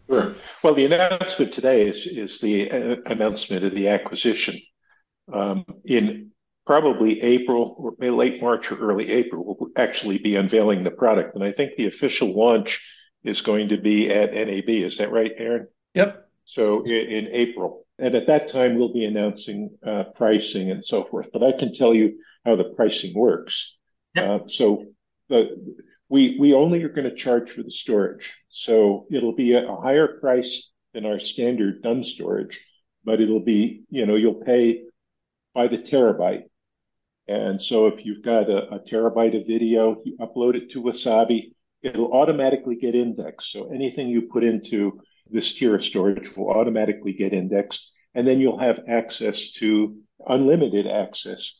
Sure. 0.09 0.33
Well, 0.63 0.75
the 0.75 0.85
announcement 0.85 1.53
today 1.53 1.89
is 1.89 2.07
is 2.07 2.39
the 2.41 2.71
uh, 2.71 2.97
announcement 3.07 3.65
of 3.65 3.75
the 3.75 3.89
acquisition. 3.89 4.55
Um, 5.33 5.65
in 5.85 6.31
probably 6.67 7.23
April 7.23 7.95
or 7.99 8.11
late 8.11 8.41
March 8.41 8.71
or 8.71 8.79
early 8.79 9.11
April, 9.11 9.45
we'll 9.45 9.71
actually 9.77 10.19
be 10.19 10.37
unveiling 10.37 10.85
the 10.85 10.91
product, 10.91 11.35
and 11.35 11.45
I 11.45 11.53
think 11.53 11.77
the 11.77 11.87
official 11.87 12.37
launch 12.37 12.85
is 13.25 13.43
going 13.43 13.71
to 13.71 13.77
be 13.77 14.11
at 14.11 14.35
NAB. 14.35 14.69
Is 14.69 14.99
that 14.99 15.11
right, 15.11 15.33
Aaron? 15.37 15.69
Yep. 15.95 16.29
So 16.45 16.85
in, 16.85 16.93
in 16.93 17.29
April. 17.33 17.87
And 17.99 18.15
at 18.15 18.27
that 18.27 18.49
time, 18.49 18.77
we'll 18.77 18.93
be 18.93 19.05
announcing 19.05 19.71
uh, 19.85 20.05
pricing 20.15 20.71
and 20.71 20.85
so 20.85 21.05
forth. 21.05 21.31
But 21.33 21.43
I 21.43 21.53
can 21.59 21.75
tell 21.75 21.95
you 21.95 22.19
how 22.45 22.57
the 22.57 22.65
pricing 22.65 23.15
works. 23.15 23.75
Yep. 24.15 24.25
Uh, 24.25 24.49
so 24.49 24.85
the, 25.29 25.77
we 26.09 26.37
we 26.39 26.53
only 26.55 26.85
are 26.85 26.89
going 26.89 27.09
to 27.09 27.15
charge 27.15 27.51
for 27.51 27.63
the 27.63 27.71
storage. 27.71 28.35
So 28.49 29.07
it'll 29.11 29.35
be 29.35 29.55
a, 29.55 29.69
a 29.69 29.81
higher 29.81 30.19
price 30.21 30.71
than 30.95 31.07
our 31.07 31.19
standard 31.19 31.83
done 31.83 32.05
storage, 32.05 32.65
but 33.05 33.21
it'll 33.21 33.45
be 33.45 33.85
you 33.91 34.07
know 34.07 34.15
you'll 34.15 34.43
pay 34.45 34.83
by 35.57 35.67
the 35.67 35.79
terabyte. 35.79 36.43
And 37.27 37.61
so 37.61 37.87
if 37.87 38.05
you've 38.05 38.23
got 38.23 38.51
a, 38.51 38.75
a 38.75 38.81
terabyte 38.81 39.41
of 39.41 39.47
video, 39.47 39.97
you 40.05 40.17
upload 40.21 40.55
it 40.55 40.71
to 40.73 40.83
Wasabi, 40.83 41.55
it'll 41.83 42.13
automatically 42.13 42.77
get 42.77 42.95
indexed. 42.95 43.51
So 43.51 43.73
anything 43.73 44.09
you 44.09 44.23
put 44.23 44.45
into 44.45 45.01
this 45.31 45.55
tier 45.55 45.75
of 45.75 45.85
storage 45.85 46.37
will 46.37 46.51
automatically 46.51 47.15
get 47.15 47.33
indexed, 47.33 47.91
and 48.15 48.27
then 48.27 48.39
you'll 48.39 48.59
have 48.59 48.85
access 48.87 49.53
to 49.53 49.97
unlimited 50.29 50.87
access 50.87 51.55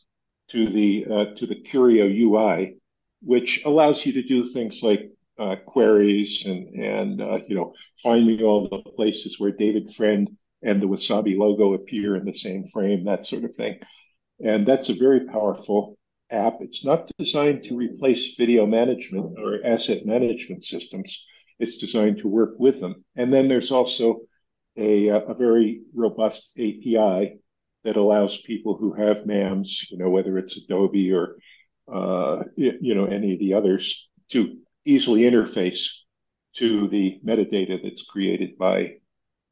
to 0.49 0.67
the 0.67 1.05
uh, 1.11 1.25
to 1.37 1.47
the 1.47 1.55
Curio 1.55 2.05
UI, 2.07 2.77
which 3.21 3.65
allows 3.65 4.05
you 4.05 4.13
to 4.13 4.23
do 4.23 4.45
things 4.45 4.81
like 4.83 5.09
uh, 5.39 5.55
queries 5.65 6.45
and 6.45 6.67
and 6.75 7.21
uh, 7.21 7.39
you 7.47 7.55
know 7.55 7.73
find 8.01 8.25
me 8.25 8.41
all 8.43 8.69
the 8.69 8.89
places 8.91 9.39
where 9.39 9.51
David 9.51 9.93
Friend 9.93 10.29
and 10.61 10.81
the 10.81 10.87
Wasabi 10.87 11.37
logo 11.37 11.73
appear 11.73 12.15
in 12.15 12.25
the 12.25 12.33
same 12.33 12.65
frame, 12.65 13.05
that 13.05 13.27
sort 13.27 13.43
of 13.43 13.55
thing. 13.55 13.79
And 14.43 14.67
that's 14.67 14.89
a 14.89 14.95
very 14.95 15.25
powerful 15.25 15.97
app. 16.29 16.57
It's 16.61 16.85
not 16.85 17.09
designed 17.17 17.63
to 17.65 17.75
replace 17.75 18.35
video 18.35 18.65
management 18.65 19.37
or 19.39 19.59
asset 19.65 20.05
management 20.05 20.63
systems 20.63 21.25
It's 21.59 21.77
designed 21.77 22.19
to 22.19 22.27
work 22.27 22.55
with 22.59 22.79
them. 22.79 23.03
And 23.15 23.33
then 23.33 23.47
there's 23.47 23.71
also 23.71 24.21
a, 24.75 25.07
a 25.07 25.33
very 25.33 25.81
robust 25.93 26.51
API 26.57 27.39
that 27.83 27.97
allows 27.97 28.41
people 28.41 28.77
who 28.77 28.93
have 28.93 29.25
MAMs, 29.25 29.87
you 29.89 29.97
know, 29.97 30.09
whether 30.09 30.37
it's 30.37 30.57
Adobe 30.57 31.13
or, 31.13 31.37
uh, 31.91 32.43
you 32.55 32.93
know, 32.93 33.05
any 33.05 33.33
of 33.33 33.39
the 33.39 33.53
others, 33.53 34.09
to 34.29 34.57
easily 34.85 35.21
interface 35.21 36.01
to 36.57 36.87
the 36.87 37.19
metadata 37.25 37.81
that's 37.81 38.03
created 38.03 38.57
by, 38.57 38.97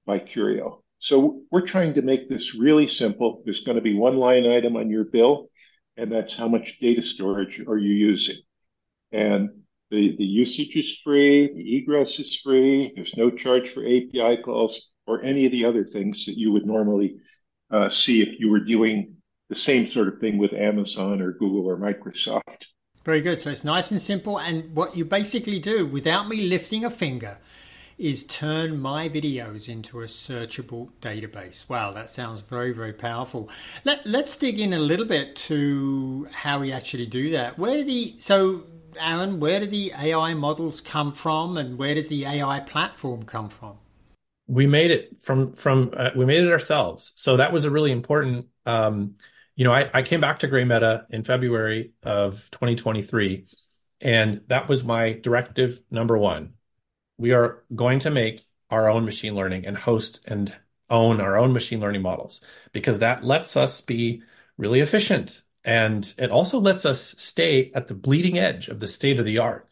by 0.06 0.20
Curio. 0.20 0.84
So 1.00 1.42
we're 1.52 1.68
trying 1.68 1.96
to 1.96 2.02
make 2.02 2.28
this 2.28 2.56
really 2.56 2.88
simple. 2.88 3.42
There's 3.46 3.64
going 3.64 3.76
to 3.76 3.82
be 3.82 3.96
one 3.96 4.18
line 4.18 4.48
item 4.48 4.76
on 4.76 4.90
your 4.90 5.06
bill, 5.06 5.50
and 5.98 6.12
that's 6.12 6.36
how 6.36 6.48
much 6.48 6.80
data 6.80 7.02
storage 7.02 7.60
are 7.60 7.78
you 7.78 7.94
using. 7.94 8.38
And 9.12 9.50
the, 9.92 10.16
the 10.18 10.26
usage 10.26 10.76
is 10.76 11.00
free, 11.04 11.54
the 11.54 11.78
egress 11.78 12.20
is 12.20 12.40
free, 12.44 12.92
there's 12.96 13.16
no 13.16 13.30
charge 13.30 13.70
for 13.70 13.82
API 13.86 14.42
calls 14.42 14.90
or 15.06 15.22
any 15.22 15.46
of 15.46 15.52
the 15.52 15.66
other 15.66 15.86
things 15.86 16.26
that 16.26 16.38
you 16.38 16.52
would 16.52 16.66
normally 16.66 17.18
uh, 17.72 17.90
see 17.90 18.22
if 18.22 18.40
you 18.40 18.50
were 18.50 18.60
doing 18.60 19.16
the 19.50 19.56
same 19.56 19.90
sort 19.90 20.08
of 20.08 20.20
thing 20.20 20.38
with 20.38 20.54
Amazon 20.54 21.22
or 21.22 21.34
Google 21.34 21.68
or 21.68 21.78
Microsoft. 21.78 22.66
Very 23.04 23.22
good. 23.22 23.40
So 23.40 23.52
it's 23.52 23.64
nice 23.64 23.92
and 23.92 24.02
simple. 24.02 24.40
And 24.40 24.76
what 24.76 24.98
you 24.98 25.06
basically 25.06 25.60
do 25.60 25.86
without 25.86 26.28
me 26.28 26.48
lifting 26.48 26.84
a 26.84 26.90
finger 26.90 27.38
is 27.98 28.26
turn 28.26 28.80
my 28.80 29.08
videos 29.10 29.70
into 29.70 30.02
a 30.02 30.06
searchable 30.06 30.90
database. 31.02 31.68
Wow, 31.70 31.92
that 31.92 32.10
sounds 32.10 32.42
very, 32.42 32.72
very 32.72 32.94
powerful. 32.94 33.50
Let, 33.84 34.06
let's 34.06 34.36
dig 34.38 34.60
in 34.60 34.74
a 34.74 34.80
little 34.80 35.06
bit 35.06 35.36
to 35.48 36.28
how 36.32 36.60
we 36.60 36.72
actually 36.72 37.06
do 37.06 37.32
that. 37.32 37.58
Where 37.58 37.84
the, 37.84 38.16
so 38.18 38.64
Aaron, 39.00 39.40
where 39.40 39.60
do 39.60 39.66
the 39.66 39.94
AI 39.98 40.34
models 40.34 40.82
come 40.82 41.12
from 41.12 41.58
and 41.58 41.78
where 41.78 41.96
does 41.96 42.10
the 42.10 42.26
AI 42.26 42.60
platform 42.62 43.24
come 43.24 43.50
from? 43.50 43.78
we 44.48 44.68
made 44.68 44.92
it 44.92 45.22
from 45.22 45.54
from 45.54 45.92
uh, 45.96 46.12
we 46.16 46.26
made 46.26 46.44
it 46.44 46.52
ourselves. 46.52 47.14
So 47.16 47.38
that 47.38 47.52
was 47.52 47.66
a 47.66 47.72
really 47.72 47.92
important. 47.92 48.48
Um, 48.66 49.16
you 49.56 49.64
know, 49.64 49.74
I, 49.74 49.90
I 49.94 50.02
came 50.02 50.20
back 50.20 50.40
to 50.40 50.48
GrayMeta 50.48 51.06
in 51.10 51.24
February 51.24 51.94
of 52.04 52.50
2023, 52.52 53.46
and 54.02 54.42
that 54.48 54.68
was 54.68 54.84
my 54.84 55.14
directive 55.14 55.80
number 55.90 56.18
one. 56.18 56.55
We 57.18 57.34
are 57.34 57.64
going 57.74 58.00
to 58.00 58.12
make 58.12 58.46
our 58.70 58.90
own 58.90 59.06
machine 59.06 59.36
learning 59.36 59.66
and 59.66 59.78
host 59.78 60.24
and 60.28 60.54
own 60.90 61.22
our 61.22 61.38
own 61.38 61.54
machine 61.54 61.80
learning 61.80 62.02
models 62.02 62.42
because 62.72 63.00
that 63.00 63.24
lets 63.24 63.58
us 63.58 63.82
be 63.82 64.22
really 64.58 64.82
efficient 64.82 65.42
and 65.64 66.14
it 66.18 66.30
also 66.30 66.60
lets 66.60 66.86
us 66.86 67.16
stay 67.18 67.72
at 67.74 67.88
the 67.88 67.96
bleeding 67.96 68.38
edge 68.38 68.68
of 68.68 68.80
the 68.80 68.88
state 68.88 69.18
of 69.20 69.26
the 69.26 69.40
art, 69.40 69.68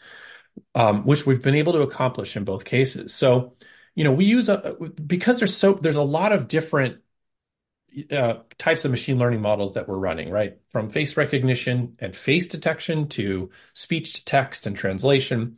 um, 0.74 1.06
which 1.06 1.26
we've 1.26 1.44
been 1.44 1.56
able 1.56 1.74
to 1.74 1.82
accomplish 1.82 2.36
in 2.36 2.44
both 2.44 2.66
cases. 2.66 3.14
So 3.14 3.54
you 3.96 4.04
know, 4.04 4.12
we 4.12 4.26
use 4.26 4.50
a 4.50 4.76
because 5.06 5.40
there's 5.40 5.56
so 5.56 5.74
there's 5.74 5.96
a 5.96 6.02
lot 6.02 6.32
of 6.32 6.48
different 6.48 6.98
uh, 8.12 8.36
types 8.58 8.86
of 8.86 8.92
machine 8.92 9.20
learning 9.20 9.42
models 9.42 9.74
that 9.74 9.88
we're 9.88 9.98
running, 9.98 10.32
right? 10.32 10.58
From 10.70 10.90
face 10.90 11.16
recognition 11.16 11.96
and 12.00 12.16
face 12.16 12.48
detection 12.48 13.08
to 13.10 13.52
speech 13.74 14.14
to 14.14 14.26
text 14.26 14.66
and 14.66 14.76
translation. 14.76 15.58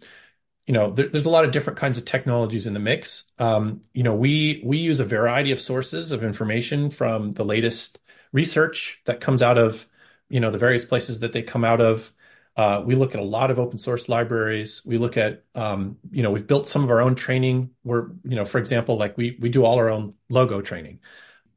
You 0.68 0.74
know, 0.74 0.92
there, 0.92 1.08
there's 1.08 1.28
a 1.28 1.30
lot 1.30 1.46
of 1.46 1.52
different 1.52 1.78
kinds 1.78 1.98
of 1.98 2.06
technologies 2.06 2.66
in 2.66 2.74
the 2.74 2.80
mix. 2.80 3.26
Um, 3.38 3.82
you 3.94 4.04
know, 4.04 4.16
we 4.16 4.62
we 4.66 4.78
use 4.78 5.00
a 5.00 5.06
variety 5.06 5.52
of 5.52 5.62
sources 5.62 6.12
of 6.12 6.24
information 6.24 6.90
from 6.90 7.34
the 7.34 7.46
latest 7.46 8.00
research 8.32 9.02
that 9.06 9.22
comes 9.22 9.42
out 9.42 9.58
of, 9.58 9.88
you 10.28 10.40
know, 10.40 10.52
the 10.52 10.58
various 10.58 10.86
places 10.86 11.20
that 11.20 11.34
they 11.34 11.44
come 11.44 11.64
out 11.64 11.82
of. 11.82 12.12
Uh, 12.58 12.82
we 12.86 12.96
look 12.96 13.14
at 13.14 13.20
a 13.20 13.24
lot 13.24 13.52
of 13.52 13.60
open 13.60 13.78
source 13.78 14.08
libraries. 14.08 14.82
We 14.86 14.98
look 14.98 15.18
at, 15.18 15.44
um, 15.56 15.98
you 16.10 16.24
know, 16.24 16.32
we've 16.32 16.48
built 16.48 16.68
some 16.68 16.84
of 16.84 16.90
our 16.90 17.02
own 17.02 17.16
training. 17.16 17.72
We're, 17.84 18.08
you 18.24 18.36
know, 18.36 18.46
for 18.46 18.58
example, 18.58 18.98
like 18.98 19.18
we 19.18 19.38
we 19.40 19.50
do 19.50 19.66
all 19.66 19.78
our 19.78 19.90
own 19.90 20.14
logo 20.30 20.62
training. 20.62 21.00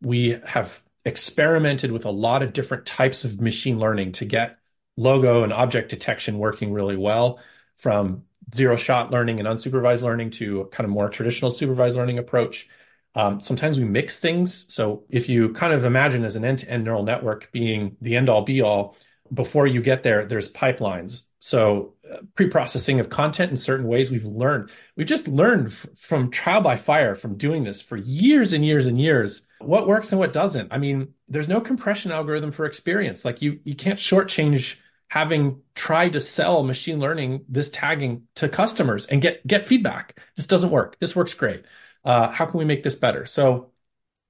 We 0.03 0.41
have 0.45 0.83
experimented 1.05 1.93
with 1.93 2.05
a 2.05 2.11
lot 2.11 2.43
of 2.43 2.53
different 2.53 2.85
types 2.85 3.25
of 3.25 3.41
machine 3.41 3.79
learning 3.79 4.13
to 4.13 4.25
get 4.25 4.59
logo 4.97 5.45
and 5.45 5.53
object 5.53 5.91
detection 5.91 6.39
working 6.39 6.73
really 6.73 6.97
well, 6.97 7.39
from 7.77 8.25
zero 8.55 8.77
shot 8.77 9.11
learning 9.11 9.41
and 9.41 9.49
unsupervised 9.49 10.03
learning 10.03 10.31
to 10.31 10.69
kind 10.73 10.85
of 10.85 10.91
more 10.91 11.09
traditional 11.09 11.51
supervised 11.51 11.97
learning 11.97 12.19
approach. 12.19 12.69
Um, 13.15 13.41
sometimes 13.41 13.79
we 13.79 13.85
mix 13.85 14.21
things. 14.21 14.67
So 14.73 15.05
if 15.09 15.29
you 15.29 15.53
kind 15.53 15.73
of 15.73 15.85
imagine 15.85 16.25
as 16.25 16.37
an 16.37 16.45
end 16.45 16.61
to 16.61 16.71
end 16.71 16.85
neural 16.85 17.03
network 17.03 17.51
being 17.53 17.97
the 18.01 18.17
end 18.17 18.29
all 18.29 18.43
be 18.43 18.61
all 18.61 18.97
before 19.33 19.67
you 19.67 19.83
get 19.83 20.03
there, 20.03 20.25
there's 20.25 20.51
pipelines. 20.51 21.23
So 21.41 21.95
uh, 22.11 22.19
pre-processing 22.35 23.01
of 23.01 23.11
content 23.11 23.51
in 23.51 23.57
certain 23.57 23.87
ways 23.87 24.11
we've 24.11 24.25
learned. 24.25 24.71
We've 24.97 25.07
just 25.07 25.29
learned 25.29 25.69
f- 25.69 25.87
from 25.95 26.31
trial 26.31 26.61
by 26.61 26.77
fire 26.77 27.15
from 27.15 27.37
doing 27.37 27.63
this 27.63 27.81
for 27.81 27.97
years 27.97 28.53
and 28.53 28.65
years 28.65 28.87
and 28.87 29.01
years 29.01 29.47
what 29.61 29.87
works 29.87 30.11
and 30.11 30.19
what 30.19 30.33
doesn't. 30.33 30.73
I 30.73 30.79
mean, 30.79 31.15
there's 31.29 31.49
no 31.49 31.61
compression 31.61 32.11
algorithm 32.11 32.51
for 32.51 32.67
experience. 32.67 33.25
Like 33.25 33.41
you, 33.41 33.61
you 33.65 33.77
can't 33.77 33.99
shortchange 33.99 34.77
having 35.09 35.63
tried 35.75 36.13
to 36.13 36.21
sell 36.21 36.63
machine 36.63 37.01
learning 37.01 37.45
this 37.49 37.71
tagging 37.71 38.25
to 38.35 38.49
customers 38.49 39.07
and 39.07 39.23
get 39.23 39.47
get 39.47 39.67
feedback. 39.67 40.21
This 40.37 40.47
doesn't 40.47 40.71
work. 40.71 40.97
This 41.01 41.17
works 41.17 41.35
great. 41.35 41.65
Uh, 42.05 42.31
how 42.31 42.47
can 42.47 42.59
we 42.59 42.65
make 42.65 42.83
this 42.83 42.95
better? 42.95 43.27
So 43.27 43.73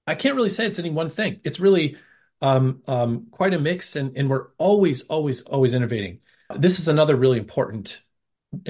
I 0.06 0.14
can't 0.14 0.36
really 0.36 0.50
say 0.50 0.66
it's 0.66 0.78
any 0.78 0.90
one 0.90 1.10
thing. 1.10 1.40
It's 1.44 1.60
really 1.60 1.96
um, 2.40 2.82
um, 2.86 3.26
quite 3.30 3.52
a 3.52 3.58
mix, 3.58 3.96
and, 3.96 4.16
and 4.16 4.30
we're 4.30 4.46
always, 4.56 5.02
always, 5.02 5.42
always 5.42 5.74
innovating. 5.74 6.20
This 6.56 6.78
is 6.78 6.88
another 6.88 7.14
really 7.14 7.38
important, 7.38 8.00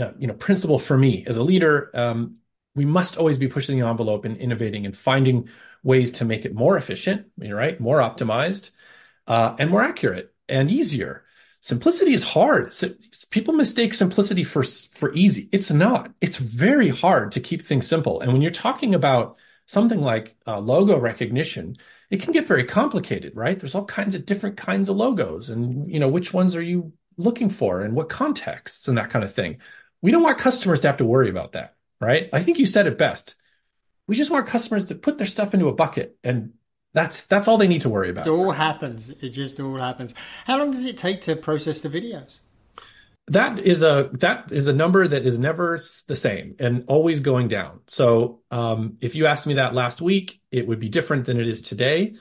uh, 0.00 0.12
you 0.18 0.26
know, 0.26 0.34
principle 0.34 0.78
for 0.78 0.96
me 0.98 1.24
as 1.26 1.36
a 1.36 1.42
leader. 1.42 1.90
Um, 1.94 2.38
we 2.74 2.84
must 2.84 3.16
always 3.16 3.38
be 3.38 3.48
pushing 3.48 3.78
the 3.78 3.86
envelope 3.86 4.24
and 4.24 4.36
innovating 4.36 4.84
and 4.84 4.96
finding 4.96 5.48
ways 5.82 6.12
to 6.12 6.24
make 6.24 6.44
it 6.44 6.54
more 6.54 6.76
efficient, 6.76 7.26
right, 7.38 7.78
more 7.78 7.98
optimized, 7.98 8.70
uh, 9.26 9.54
and 9.58 9.70
more 9.70 9.82
accurate 9.82 10.34
and 10.48 10.70
easier. 10.70 11.24
Simplicity 11.60 12.12
is 12.12 12.22
hard. 12.22 12.72
So 12.72 12.90
people 13.30 13.54
mistake 13.54 13.92
simplicity 13.94 14.44
for 14.44 14.62
for 14.62 15.12
easy. 15.12 15.48
It's 15.50 15.70
not. 15.70 16.12
It's 16.20 16.36
very 16.36 16.88
hard 16.88 17.32
to 17.32 17.40
keep 17.40 17.62
things 17.62 17.86
simple. 17.86 18.20
And 18.20 18.32
when 18.32 18.42
you're 18.42 18.50
talking 18.50 18.94
about 18.94 19.36
something 19.66 20.00
like 20.00 20.36
uh, 20.46 20.58
logo 20.60 20.98
recognition, 20.98 21.76
it 22.10 22.22
can 22.22 22.32
get 22.32 22.48
very 22.48 22.64
complicated, 22.64 23.36
right? 23.36 23.58
There's 23.58 23.74
all 23.74 23.84
kinds 23.84 24.14
of 24.14 24.24
different 24.24 24.56
kinds 24.56 24.88
of 24.88 24.96
logos 24.96 25.50
and, 25.50 25.90
you 25.92 26.00
know, 26.00 26.08
which 26.08 26.32
ones 26.32 26.56
are 26.56 26.62
you 26.62 26.92
looking 27.16 27.50
for 27.50 27.82
and 27.82 27.94
what 27.94 28.08
contexts 28.08 28.88
and 28.88 28.96
that 28.96 29.10
kind 29.10 29.24
of 29.24 29.34
thing. 29.34 29.58
We 30.00 30.10
don't 30.10 30.22
want 30.22 30.38
customers 30.38 30.80
to 30.80 30.88
have 30.88 30.98
to 30.98 31.04
worry 31.04 31.28
about 31.28 31.52
that, 31.52 31.74
right? 32.00 32.30
I 32.32 32.40
think 32.40 32.58
you 32.58 32.66
said 32.66 32.86
it 32.86 32.96
best. 32.96 33.34
We 34.06 34.16
just 34.16 34.30
want 34.30 34.46
customers 34.46 34.86
to 34.86 34.94
put 34.94 35.18
their 35.18 35.26
stuff 35.26 35.52
into 35.52 35.68
a 35.68 35.74
bucket 35.74 36.16
and 36.24 36.52
that's 36.94 37.24
that's 37.24 37.48
all 37.48 37.58
they 37.58 37.68
need 37.68 37.82
to 37.82 37.88
worry 37.88 38.10
about. 38.10 38.26
It 38.26 38.30
all 38.30 38.52
happens. 38.52 39.10
It 39.10 39.30
just 39.30 39.60
all 39.60 39.76
happens. 39.76 40.14
How 40.46 40.58
long 40.58 40.70
does 40.70 40.84
it 40.84 40.98
take 40.98 41.20
to 41.22 41.36
process 41.36 41.80
the 41.80 41.88
videos? 41.88 42.40
that 43.30 43.58
is 43.58 43.82
a 43.82 44.10
that 44.14 44.52
is 44.52 44.68
a 44.68 44.72
number 44.72 45.06
that 45.06 45.26
is 45.26 45.38
never 45.38 45.78
the 46.06 46.16
same 46.16 46.56
and 46.58 46.84
always 46.86 47.20
going 47.20 47.48
down. 47.48 47.80
So 47.86 48.40
um, 48.50 48.96
if 49.00 49.14
you 49.14 49.26
asked 49.26 49.46
me 49.46 49.54
that 49.54 49.74
last 49.74 50.00
week, 50.00 50.40
it 50.50 50.66
would 50.66 50.80
be 50.80 50.88
different 50.88 51.26
than 51.26 51.38
it 51.38 51.46
is 51.46 51.62
today. 51.62 52.14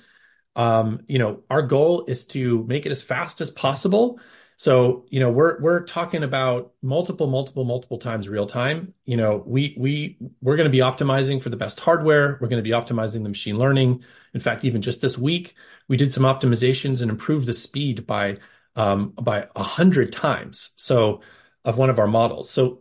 Um, 0.56 1.01
you 1.08 1.19
know, 1.19 1.43
our 1.49 1.62
goal 1.62 2.06
is 2.08 2.25
to 2.25 2.63
make 2.65 2.86
it 2.86 2.91
as 2.91 3.01
fast 3.01 3.41
as 3.41 3.51
possible. 3.51 4.19
So 4.58 5.06
you 5.10 5.20
know, 5.20 5.30
we're 5.30 5.62
we're 5.62 5.84
talking 5.84 6.24
about 6.24 6.74
multiple, 6.82 7.28
multiple, 7.28 7.63
multiple 7.63 8.00
times 8.00 8.28
real 8.28 8.48
time. 8.48 8.93
You 9.06 9.15
know, 9.15 9.43
we 9.46 9.76
we 9.78 10.17
we're 10.41 10.56
going 10.58 10.65
to 10.65 10.72
be 10.72 10.80
optimizing 10.80 11.41
for 11.41 11.50
the 11.50 11.58
best 11.58 11.80
hardware. 11.80 12.39
We're 12.41 12.48
going 12.48 12.63
to 12.63 12.67
be 12.67 12.76
optimizing 12.76 13.24
the 13.24 13.30
machine 13.30 13.58
learning. 13.58 14.04
In 14.34 14.39
fact, 14.39 14.63
even 14.65 14.82
just 14.82 15.00
this 15.00 15.17
week, 15.17 15.56
we 15.88 15.96
did 15.96 16.12
some 16.12 16.24
optimizations 16.24 17.02
and 17.02 17.12
improved 17.12 17.46
the 17.46 17.54
speed 17.54 18.08
by 18.08 18.39
um, 18.76 19.10
by 19.12 19.48
a 19.56 19.63
hundred 19.63 20.12
times. 20.12 20.72
So 20.76 21.22
of 21.63 21.78
one 21.78 21.89
of 21.89 22.00
our 22.00 22.08
models. 22.08 22.50
So 22.50 22.80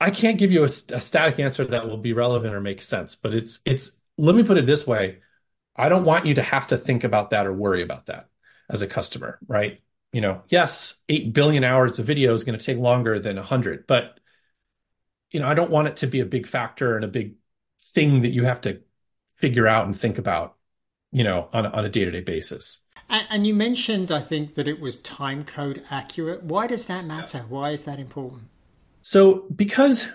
I 0.00 0.10
can't 0.10 0.38
give 0.38 0.50
you 0.50 0.62
a, 0.62 0.64
a, 0.64 1.00
static 1.00 1.38
answer 1.38 1.64
that 1.66 1.86
will 1.86 1.98
be 1.98 2.14
relevant 2.14 2.54
or 2.54 2.60
make 2.60 2.82
sense, 2.82 3.14
but 3.14 3.34
it's 3.34 3.60
it's. 3.64 3.92
Let 4.18 4.34
me 4.34 4.42
put 4.42 4.58
it 4.58 4.66
this 4.66 4.86
way: 4.86 5.18
I 5.76 5.88
don't 5.88 6.04
want 6.04 6.26
you 6.26 6.34
to 6.34 6.42
have 6.42 6.66
to 6.68 6.76
think 6.76 7.04
about 7.04 7.30
that 7.30 7.46
or 7.46 7.52
worry 7.52 7.82
about 7.82 8.06
that 8.06 8.28
as 8.68 8.82
a 8.82 8.86
customer, 8.86 9.38
right? 9.46 9.80
You 10.12 10.20
know, 10.20 10.42
yes, 10.48 10.94
eight 11.08 11.32
billion 11.32 11.64
hours 11.64 11.98
of 11.98 12.06
video 12.06 12.34
is 12.34 12.44
going 12.44 12.58
to 12.58 12.64
take 12.64 12.78
longer 12.78 13.18
than 13.18 13.38
a 13.38 13.42
hundred, 13.42 13.86
but 13.86 14.20
you 15.30 15.40
know, 15.40 15.48
I 15.48 15.54
don't 15.54 15.70
want 15.70 15.88
it 15.88 15.96
to 15.96 16.06
be 16.06 16.20
a 16.20 16.26
big 16.26 16.46
factor 16.46 16.94
and 16.96 17.04
a 17.04 17.08
big 17.08 17.36
thing 17.94 18.22
that 18.22 18.30
you 18.30 18.44
have 18.44 18.60
to 18.62 18.80
figure 19.36 19.66
out 19.66 19.86
and 19.86 19.96
think 19.98 20.18
about, 20.18 20.56
you 21.10 21.24
know, 21.24 21.48
on 21.52 21.66
a, 21.66 21.70
on 21.70 21.84
a 21.84 21.88
day 21.88 22.04
to 22.04 22.10
day 22.10 22.20
basis. 22.20 22.80
And, 23.08 23.26
and, 23.30 23.46
you 23.46 23.54
mentioned, 23.54 24.12
I 24.12 24.20
think, 24.20 24.54
that 24.54 24.68
it 24.68 24.80
was 24.80 24.98
time 24.98 25.44
code 25.44 25.82
accurate. 25.90 26.44
Why 26.44 26.66
does 26.66 26.86
that 26.86 27.04
matter? 27.04 27.40
Why 27.48 27.70
is 27.70 27.86
that 27.86 27.98
important? 27.98 28.44
So, 29.00 29.46
because 29.54 30.08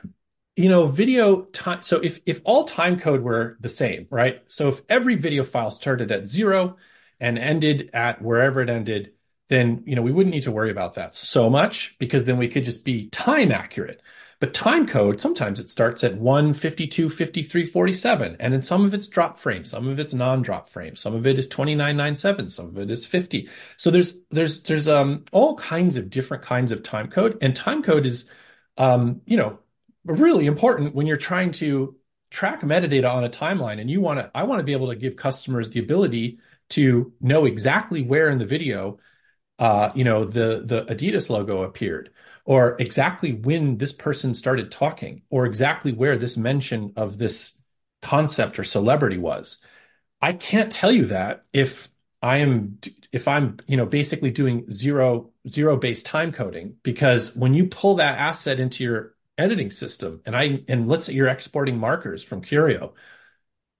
you 0.55 0.69
know, 0.69 0.88
video 0.88 1.43
time. 1.43 1.81
So, 1.81 1.97
if 1.97 2.19
if 2.25 2.41
all 2.43 2.65
time 2.65 2.99
code 2.99 3.21
were 3.21 3.57
the 3.60 3.69
same, 3.69 4.07
right? 4.10 4.41
So, 4.47 4.69
if 4.69 4.81
every 4.89 5.15
video 5.15 5.43
file 5.43 5.71
started 5.71 6.12
at 6.12 6.27
zero 6.27 6.77
and 7.19 7.38
ended 7.38 7.89
at 7.93 8.21
wherever 8.21 8.62
it 8.62 8.69
ended, 8.69 9.12
then 9.49 9.83
you 9.86 9.95
know 9.95 10.01
we 10.01 10.12
wouldn't 10.12 10.33
need 10.33 10.43
to 10.43 10.51
worry 10.51 10.71
about 10.71 10.95
that 10.95 11.15
so 11.15 11.49
much 11.49 11.95
because 11.99 12.23
then 12.23 12.38
we 12.38 12.47
could 12.47 12.65
just 12.65 12.83
be 12.86 13.10
time 13.10 13.51
accurate. 13.51 14.01
But 14.39 14.53
time 14.53 14.86
code, 14.86 15.19
sometimes 15.19 15.60
it 15.60 15.71
starts 15.71 16.03
at 16.03 16.15
1, 16.17 16.53
52, 16.53 17.10
53, 17.10 17.65
47. 17.65 18.38
And 18.39 18.53
in 18.53 18.62
some 18.62 18.86
of 18.86 18.93
it's 18.93 19.07
drop 19.07 19.39
frame, 19.39 19.65
some 19.65 19.88
of 19.88 19.97
it's 19.97 20.13
non-drop 20.13 20.69
frame, 20.69 20.95
some 20.95 21.15
of 21.15 21.25
it 21.25 21.39
is 21.39 21.47
2997, 21.47 22.49
some 22.51 22.67
of 22.67 22.77
it 22.77 22.91
is 22.91 23.03
50. 23.03 23.49
So 23.77 23.89
there's 23.89 24.15
there's 24.29 24.62
there's 24.63 24.88
um 24.88 25.25
all 25.31 25.55
kinds 25.55 25.97
of 25.97 26.12
different 26.12 26.43
kinds 26.43 26.71
of 26.71 26.83
time 26.83 27.10
code. 27.10 27.38
And 27.41 27.55
time 27.55 27.81
code 27.81 28.05
is 28.05 28.29
um, 28.77 29.21
you 29.25 29.38
know, 29.38 29.60
really 30.05 30.45
important 30.45 30.95
when 30.95 31.07
you're 31.07 31.17
trying 31.17 31.51
to 31.53 31.95
track 32.29 32.62
metadata 32.62 33.12
on 33.12 33.23
a 33.23 33.29
timeline 33.29 33.79
and 33.79 33.89
you 33.89 34.01
want 34.01 34.19
to 34.19 34.29
I 34.36 34.43
want 34.43 34.60
to 34.60 34.63
be 34.63 34.73
able 34.73 34.89
to 34.89 34.95
give 34.95 35.15
customers 35.15 35.69
the 35.69 35.79
ability 35.79 36.39
to 36.69 37.13
know 37.21 37.45
exactly 37.45 38.01
where 38.01 38.29
in 38.29 38.38
the 38.38 38.45
video 38.45 38.99
uh, 39.60 39.91
you 39.96 40.04
know 40.04 40.26
the 40.26 40.62
the 40.65 40.86
Adidas 40.86 41.30
logo 41.30 41.63
appeared 41.63 42.12
or 42.46 42.76
exactly 42.80 43.34
when 43.34 43.78
this 43.78 43.91
person 43.93 44.34
started 44.34 44.72
talking 44.72 45.22
or 45.30 45.46
exactly 45.46 45.91
where 45.91 46.17
this 46.17 46.38
mention 46.38 46.93
of 46.96 47.17
this 47.17 47.62
concept 48.02 48.60
or 48.60 48.63
celebrity 48.63 49.17
was. 49.17 49.58
I 50.22 50.34
can't 50.34 50.72
tell 50.72 50.91
you 50.91 51.06
that 51.08 51.46
if 51.54 51.89
i 52.22 52.38
am 52.38 52.80
if 53.12 53.28
i'm 53.28 53.58
you 53.67 53.78
know 53.78 53.86
basically 53.86 54.32
doing 54.32 54.70
zero 54.72 55.30
zero 55.48 55.78
based 55.78 56.04
time 56.06 56.32
coding 56.32 56.76
because 56.82 57.36
when 57.36 57.54
you 57.54 57.67
pull 57.67 57.96
that 57.96 58.17
asset 58.17 58.60
into 58.60 58.84
your 58.84 59.13
editing 59.38 59.70
system 59.70 60.20
and 60.26 60.36
i 60.36 60.63
and 60.67 60.88
let's 60.88 61.06
say 61.06 61.13
you're 61.13 61.28
exporting 61.28 61.78
markers 61.78 62.24
from 62.24 62.41
curio 62.41 62.93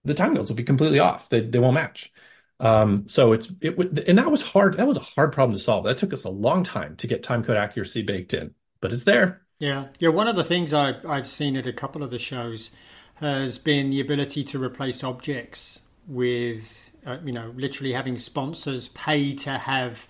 the 0.08 0.13
time 0.13 0.36
codes 0.36 0.50
will 0.50 0.56
be 0.58 0.63
completely 0.63 1.00
off. 1.00 1.30
They, 1.30 1.42
they 1.42 1.60
won't 1.60 1.76
match 1.76 2.12
um, 2.60 3.06
so 3.08 3.34
it's 3.34 3.52
it 3.62 3.78
and 4.08 4.17
that 4.17 4.32
was 4.32 4.41
hard. 4.41 4.78
That 4.78 4.88
was 4.88 4.98
a 4.98 5.02
hard 5.02 5.32
problem 5.32 5.56
to 5.56 5.62
solve. 5.62 5.86
That 5.86 5.98
took 5.98 6.13
us 6.13 6.24
a 6.24 6.30
long 6.30 6.63
time 6.63 6.96
to 6.98 7.08
get 7.08 7.24
time 7.24 7.43
code 7.43 7.58
accuracy 7.58 8.02
baked 8.02 8.34
in, 8.34 8.54
but 8.82 8.91
it's 8.91 9.04
there. 9.04 9.41
Yeah, 9.60 9.88
yeah. 10.00 10.10
One 10.10 10.28
of 10.28 10.36
the 10.36 10.43
things 10.43 10.74
I, 10.74 10.96
I've 11.08 11.28
seen 11.28 11.56
at 11.56 11.67
a 11.67 11.74
couple 11.74 12.04
of 12.04 12.12
the 12.12 12.20
shows 12.20 12.72
has 13.15 13.58
been 13.58 13.89
the 13.89 14.00
ability 14.00 14.43
to 14.43 14.63
replace 14.63 15.04
objects 15.04 15.82
with, 16.08 16.91
uh, 17.06 17.17
you 17.24 17.32
know, 17.32 17.54
literally 17.56 17.93
having 17.93 18.17
sponsors 18.17 18.88
pay 18.89 19.36
to 19.36 19.52
have 19.52 20.08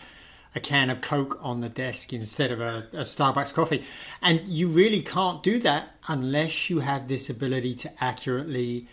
a 0.55 0.59
can 0.59 0.89
of 0.89 1.01
Coke 1.01 1.39
on 1.41 1.61
the 1.61 1.69
desk 1.69 2.13
instead 2.13 2.51
of 2.51 2.59
a, 2.59 2.87
a, 2.91 3.01
Starbucks 3.01 3.53
coffee. 3.53 3.83
And 4.21 4.47
you 4.47 4.67
really 4.67 5.01
can't 5.01 5.41
do 5.43 5.59
that 5.59 5.95
unless 6.07 6.69
you 6.69 6.79
have 6.79 7.07
this 7.07 7.29
ability 7.29 7.75
to 7.75 8.03
accurately 8.03 8.87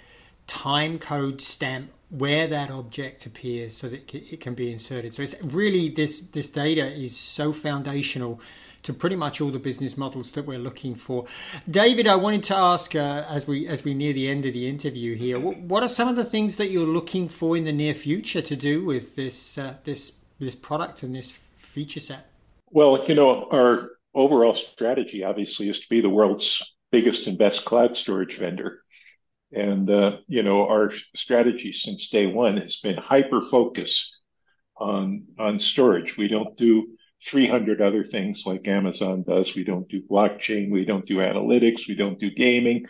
time 0.47 0.99
code 0.99 1.41
stamp 1.41 1.91
where 2.19 2.47
that 2.47 2.71
object 2.71 3.27
appears 3.27 3.77
so 3.77 3.89
that 3.89 4.15
it 4.15 4.41
can 4.41 4.55
be 4.55 4.73
inserted. 4.73 5.13
So 5.13 5.23
it's 5.23 5.35
really 5.43 5.89
this 5.89 6.21
this 6.21 6.49
data 6.49 6.87
is 6.87 7.17
so 7.17 7.53
foundational 7.53 8.41
to 8.85 8.93
pretty 8.93 9.17
much 9.17 9.41
all 9.41 9.51
the 9.51 9.59
business 9.59 9.97
models 9.97 10.33
that 10.33 10.47
we're 10.47 10.59
looking 10.59 10.95
for. 10.95 11.25
David, 11.69 12.07
I 12.07 12.17
wanted 12.17 12.45
to 12.45 12.57
ask 12.57 12.95
uh, 12.95 13.25
as 13.29 13.47
we 13.47 13.67
as 13.67 13.83
we 13.83 13.95
near 13.95 14.13
the 14.13 14.29
end 14.29 14.45
of 14.45 14.53
the 14.53 14.69
interview 14.69 15.17
here, 15.17 15.41
what 15.41 15.83
are 15.83 15.89
some 15.89 16.09
of 16.09 16.17
the 16.17 16.25
things 16.25 16.57
that 16.57 16.71
you're 16.71 16.87
looking 16.87 17.29
for 17.29 17.57
in 17.57 17.65
the 17.65 17.73
near 17.73 17.95
future 17.95 18.43
to 18.43 18.57
do 18.57 18.85
with 18.85 19.17
this 19.17 19.59
uh, 19.59 19.75
this 19.85 20.13
this 20.39 20.55
product 20.55 21.03
and 21.03 21.15
this 21.15 21.33
feature 21.57 22.01
set? 22.01 22.27
Well, 22.71 23.05
you 23.09 23.15
know, 23.15 23.49
our 23.51 23.91
overall 24.15 24.55
strategy 24.55 25.25
obviously 25.25 25.69
is 25.69 25.81
to 25.81 25.89
be 25.89 26.01
the 26.01 26.11
world's 26.11 26.63
biggest 26.93 27.27
and 27.27 27.37
best 27.37 27.65
cloud 27.65 27.97
storage 27.97 28.37
vendor. 28.37 28.84
And, 29.55 29.89
uh, 29.89 30.17
you 30.27 30.43
know, 30.43 30.67
our 30.69 30.93
strategy 31.15 31.73
since 31.73 32.11
day 32.11 32.27
one 32.27 32.57
has 32.57 32.77
been 32.77 32.97
hyper 32.97 33.41
focus 33.41 34.21
on, 34.77 35.27
on 35.39 35.61
storage. 35.61 36.17
We 36.17 36.27
don't 36.27 36.57
do 36.57 36.97
300 37.27 37.81
other 37.81 38.05
things 38.05 38.43
like 38.45 38.67
Amazon 38.67 39.23
does. 39.23 39.55
We 39.55 39.63
don't 39.63 39.89
do 39.89 40.03
blockchain. 40.03 40.71
We 40.71 40.85
don't 40.85 41.07
do 41.07 41.19
analytics. 41.19 41.87
We 41.89 41.95
don't 41.95 42.19
do 42.19 42.31
gaming. 42.31 42.87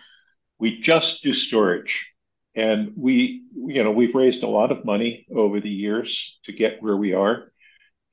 We 0.59 0.81
just 0.81 1.23
do 1.23 1.35
storage. 1.35 2.15
And 2.55 2.93
we, 2.97 3.45
you 3.55 3.85
know, 3.85 3.93
we've 3.93 4.15
raised 4.15 4.43
a 4.43 4.49
lot 4.49 4.73
of 4.73 4.85
money 4.85 5.27
over 5.35 5.61
the 5.61 5.71
years 5.71 6.39
to 6.45 6.53
get 6.53 6.83
where 6.83 6.97
we 6.97 7.13
are. 7.13 7.53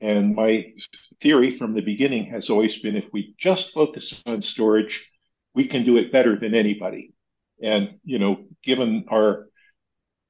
And 0.00 0.34
my 0.34 0.72
theory 1.20 1.56
from 1.56 1.74
the 1.74 1.80
beginning 1.80 2.26
has 2.26 2.50
always 2.50 2.78
been 2.80 2.96
if 2.96 3.06
we 3.12 3.34
just 3.38 3.72
focus 3.72 4.20
on 4.26 4.42
storage, 4.42 5.08
we 5.54 5.66
can 5.66 5.84
do 5.84 5.96
it 5.96 6.12
better 6.12 6.38
than 6.38 6.54
anybody. 6.54 7.12
And, 7.60 7.98
you 8.04 8.18
know, 8.18 8.44
given 8.62 9.04
our 9.08 9.48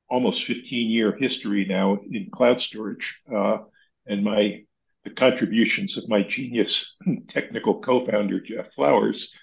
almost 0.08 0.44
15 0.44 0.90
year 0.90 1.16
history 1.16 1.64
now 1.64 1.98
in 2.10 2.30
cloud 2.30 2.60
storage, 2.60 3.20
uh, 3.32 3.58
and 4.06 4.24
my, 4.24 4.64
the 5.04 5.10
contributions 5.10 5.96
of 5.96 6.08
my 6.08 6.22
genius 6.22 6.96
technical 7.28 7.80
co-founder, 7.80 8.40
Jeff 8.40 8.72
Flowers, 8.74 9.34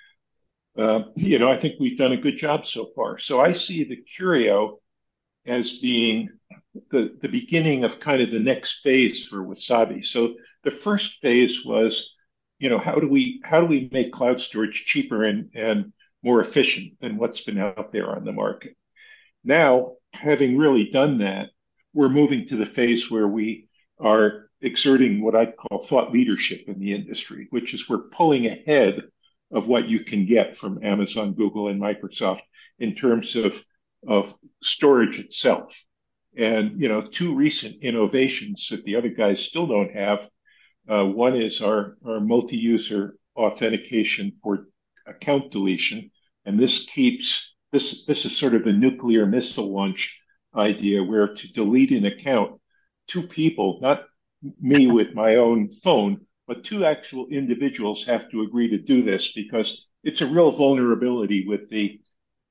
uh, 0.77 1.03
you 1.15 1.39
know, 1.39 1.51
I 1.51 1.59
think 1.59 1.75
we've 1.79 1.97
done 1.97 2.13
a 2.13 2.17
good 2.17 2.37
job 2.37 2.65
so 2.65 2.89
far. 2.95 3.17
So 3.17 3.41
I 3.41 3.53
see 3.53 3.83
the 3.83 3.97
Curio 3.97 4.79
as 5.45 5.79
being 5.79 6.29
the, 6.91 7.17
the 7.21 7.27
beginning 7.27 7.83
of 7.83 7.99
kind 7.99 8.21
of 8.21 8.31
the 8.31 8.39
next 8.39 8.81
phase 8.81 9.25
for 9.25 9.43
Wasabi. 9.43 10.05
So 10.05 10.35
the 10.63 10.71
first 10.71 11.19
phase 11.21 11.65
was, 11.65 12.15
you 12.59 12.69
know, 12.69 12.77
how 12.77 12.95
do 12.95 13.09
we, 13.09 13.41
how 13.43 13.59
do 13.59 13.65
we 13.65 13.89
make 13.91 14.13
cloud 14.13 14.39
storage 14.39 14.85
cheaper 14.85 15.23
and, 15.25 15.49
and 15.53 15.91
more 16.23 16.41
efficient 16.41 16.99
than 16.99 17.17
what's 17.17 17.43
been 17.43 17.57
out 17.57 17.91
there 17.91 18.09
on 18.15 18.25
the 18.25 18.31
market. 18.31 18.75
Now, 19.43 19.93
having 20.13 20.57
really 20.57 20.89
done 20.89 21.19
that, 21.19 21.49
we're 21.93 22.09
moving 22.09 22.47
to 22.47 22.55
the 22.55 22.65
phase 22.65 23.09
where 23.09 23.27
we 23.27 23.67
are 23.99 24.49
exerting 24.61 25.23
what 25.23 25.35
I 25.35 25.45
call 25.47 25.85
thought 25.85 26.11
leadership 26.11 26.67
in 26.67 26.79
the 26.79 26.93
industry, 26.93 27.47
which 27.49 27.73
is 27.73 27.87
we're 27.87 28.09
pulling 28.09 28.45
ahead 28.45 29.03
of 29.51 29.67
what 29.67 29.87
you 29.87 30.03
can 30.03 30.25
get 30.25 30.57
from 30.57 30.83
Amazon, 30.83 31.33
Google, 31.33 31.69
and 31.69 31.81
Microsoft 31.81 32.41
in 32.77 32.95
terms 32.95 33.35
of, 33.35 33.63
of 34.07 34.33
storage 34.61 35.19
itself. 35.19 35.83
And, 36.37 36.79
you 36.79 36.87
know, 36.87 37.01
two 37.01 37.33
recent 37.33 37.81
innovations 37.81 38.67
that 38.69 38.83
the 38.83 38.95
other 38.97 39.09
guys 39.09 39.43
still 39.43 39.65
don't 39.65 39.91
have. 39.93 40.29
Uh, 40.87 41.05
one 41.05 41.35
is 41.35 41.61
our, 41.61 41.97
our 42.05 42.19
multi-user 42.19 43.15
authentication 43.35 44.33
for 44.43 44.67
account 45.09 45.51
deletion. 45.51 46.11
And 46.45 46.59
this 46.59 46.85
keeps 46.85 47.55
this 47.71 48.05
this 48.05 48.25
is 48.25 48.35
sort 48.35 48.55
of 48.55 48.65
a 48.65 48.73
nuclear 48.73 49.25
missile 49.25 49.71
launch 49.71 50.21
idea 50.55 51.03
where 51.03 51.33
to 51.33 51.53
delete 51.53 51.91
an 51.91 52.05
account, 52.05 52.59
two 53.07 53.23
people, 53.23 53.79
not 53.81 54.05
me 54.59 54.87
with 54.87 55.13
my 55.13 55.35
own 55.35 55.69
phone, 55.69 56.25
but 56.47 56.63
two 56.63 56.85
actual 56.85 57.27
individuals 57.27 58.05
have 58.05 58.29
to 58.31 58.41
agree 58.41 58.69
to 58.69 58.77
do 58.77 59.03
this 59.03 59.33
because 59.33 59.87
it's 60.03 60.21
a 60.21 60.25
real 60.25 60.51
vulnerability 60.51 61.45
with 61.47 61.69
the 61.69 62.01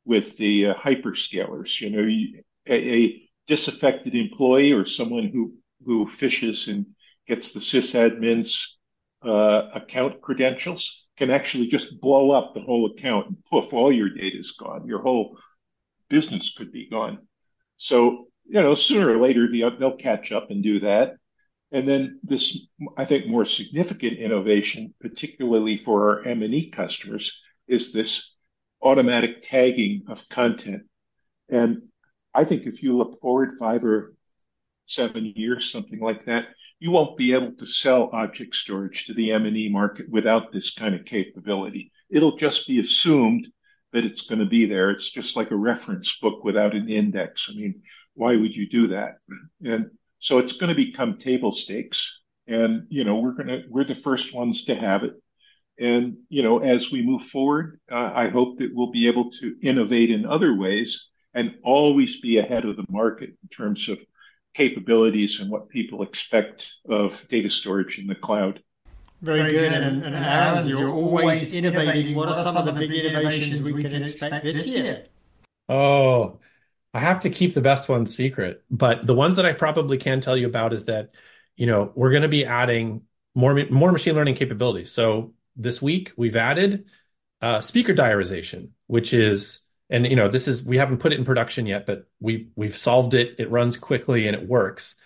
with 0.05 0.37
the 0.37 0.67
uh, 0.67 0.75
hyperscalers. 0.75 1.81
You 1.81 1.91
know, 1.91 2.43
a, 2.67 3.05
a, 3.05 3.23
disaffected 3.47 4.15
employee 4.15 4.73
or 4.73 4.85
someone 4.85 5.29
who 5.29 5.55
who 5.85 6.07
phishes 6.07 6.69
and 6.69 6.87
gets 7.27 7.53
the 7.53 7.61
sysadmin's 7.61 8.78
Uh, 9.25 9.69
account 9.75 10.21
credentials 10.21 11.07
can 11.17 11.31
actually 11.31 11.67
just 11.67 12.01
blow 12.01 12.31
up 12.31 12.55
the 12.55 12.61
whole 12.61 12.87
account 12.87 13.27
and 13.27 13.45
poof, 13.45 13.73
all 13.73 13.93
your 13.93 14.09
data 14.09 14.39
is 14.39 14.53
gone. 14.53 14.87
Your 14.87 15.03
whole 15.03 15.37
business 16.09 16.55
could 16.57 16.71
be 16.71 16.89
gone. 16.89 17.19
So, 17.77 18.29
you 18.47 18.63
know, 18.63 18.75
sooner 18.77 19.11
or 19.11 19.21
later 19.21 19.49
they'll 19.51 19.97
catch 19.97 20.31
up 20.31 20.51
and 20.51 20.63
do 20.63 20.81
that. 20.81 21.17
And 21.71 21.87
then 21.87 22.21
this, 22.23 22.69
I 22.97 23.05
think, 23.05 23.27
more 23.27 23.45
significant 23.45 24.19
innovation, 24.19 24.95
particularly 25.01 25.77
for 25.77 26.21
our 26.21 26.25
M&E 26.25 26.71
customers, 26.71 27.43
is 27.67 27.93
this 27.93 28.37
automatic 28.81 29.43
tagging 29.43 30.05
of 30.09 30.27
content. 30.29 30.85
And 31.49 31.83
I 32.33 32.45
think 32.45 32.67
if 32.67 32.83
you 32.83 32.97
look 32.97 33.21
forward 33.21 33.59
five 33.59 33.85
or 33.85 34.15
seven 34.87 35.33
years, 35.37 35.71
something 35.71 36.01
like 36.01 36.25
that, 36.25 36.49
you 36.81 36.91
won't 36.91 37.17
be 37.17 37.33
able 37.33 37.53
to 37.53 37.67
sell 37.67 38.11
object 38.13 38.55
storage 38.55 39.07
to 39.07 39.15
the 39.15 39.33
M&E 39.33 39.69
market 39.69 40.09
without 40.09 40.53
this 40.53 40.75
kind 40.75 40.95
of 40.95 41.05
capability. 41.05 41.93
It'll 42.11 42.37
just 42.37 42.69
be 42.69 42.81
assumed 42.81 43.49
that 43.93 44.05
it's 44.05 44.27
going 44.27 44.39
to 44.39 44.47
be 44.47 44.67
there. 44.67 44.91
It's 44.91 45.11
just 45.11 45.37
like 45.37 45.51
a 45.51 45.57
reference 45.57 46.19
book 46.19 46.45
without 46.45 46.75
an 46.75 46.89
index. 46.89 47.49
I 47.51 47.55
mean, 47.55 47.83
why 48.15 48.37
would 48.37 48.55
you 48.55 48.69
do 48.69 48.89
that? 48.89 49.17
And 49.65 49.91
so 50.19 50.39
it's 50.39 50.57
going 50.57 50.69
to 50.69 50.75
become 50.75 51.19
table 51.19 51.53
stakes. 51.53 52.21
And, 52.47 52.87
you 52.89 53.05
know, 53.05 53.17
we're 53.17 53.33
going 53.33 53.49
to, 53.49 53.63
we're 53.69 53.85
the 53.85 53.95
first 53.95 54.35
ones 54.35 54.65
to 54.67 54.75
have 54.75 55.05
it. 55.05 55.15
And, 55.79 56.19
you 56.29 56.43
know, 56.43 56.59
as 56.59 56.91
we 56.91 57.03
move 57.03 57.23
forward, 57.23 57.81
uh, 57.91 58.11
I 58.15 58.29
hope 58.29 58.59
that 58.59 58.71
we'll 58.73 58.91
be 58.91 59.07
able 59.07 59.31
to 59.33 59.57
innovate 59.63 60.11
in 60.11 60.27
other 60.27 60.57
ways 60.57 61.09
and 61.35 61.55
always 61.63 62.21
be 62.21 62.39
ahead 62.39 62.65
of 62.65 62.77
the 62.77 62.87
market 62.89 63.31
in 63.31 63.49
terms 63.49 63.89
of 63.89 63.99
capabilities 64.59 65.41
and 65.41 65.49
what 65.51 65.69
people 65.69 66.03
expect 66.03 66.59
of 66.89 67.09
data 67.29 67.49
storage 67.49 67.99
in 68.01 68.07
the 68.09 68.15
cloud. 68.15 68.61
Very, 69.23 69.39
Very 69.39 69.51
good. 69.51 69.71
good. 69.71 69.73
And, 69.73 70.03
and, 70.03 70.15
and 70.17 70.25
Aaron, 70.25 70.69
you're 70.69 70.91
always 70.91 71.55
innovating. 71.55 72.15
What 72.15 72.29
are 72.29 72.35
some 72.35 72.57
of 72.57 72.67
the 72.67 72.73
big 72.73 72.93
innovations 72.93 73.63
we 73.63 73.83
can 73.83 74.03
expect 74.03 74.45
this 74.45 74.67
year? 74.67 75.07
Oh, 75.69 76.41
I 76.93 76.99
have 76.99 77.21
to 77.21 77.31
keep 77.31 77.55
the 77.55 77.61
best 77.61 77.89
ones 77.89 78.15
secret. 78.15 78.65
But 78.69 79.07
the 79.07 79.15
ones 79.15 79.37
that 79.37 79.47
I 79.47 79.53
probably 79.53 79.99
can 79.99 80.21
tell 80.21 80.37
you 80.37 80.47
about 80.47 80.73
is 80.73 80.87
that, 80.87 81.11
you 81.57 81.67
know, 81.67 81.93
we're 81.95 82.11
going 82.11 82.23
to 82.23 82.29
be 82.29 82.45
adding 82.45 83.03
more 83.35 83.55
more 83.71 83.93
machine 83.93 84.17
learning 84.17 84.35
capabilities. 84.35 84.91
So 84.91 85.35
this 85.55 85.81
week 85.81 86.13
we've 86.17 86.37
added 86.37 86.87
uh, 87.41 87.61
speaker 87.61 87.95
diarization, 87.95 88.71
which 88.89 89.13
is, 89.13 89.61
and 89.91 90.07
you 90.07 90.17
know, 90.17 90.29
this 90.29 90.49
is 90.49 90.63
we 90.63 90.79
haven't 90.79 90.99
put 90.99 91.13
it 91.13 91.19
in 91.19 91.25
production 91.25 91.67
yet, 91.67 91.87
but 91.87 92.07
we 92.21 92.49
we've 92.57 92.77
solved 92.77 93.15
it. 93.15 93.37
It 93.39 93.51
runs 93.51 93.77
quickly 93.77 94.27
and 94.27 94.37
it 94.37 94.47
works, 94.47 94.97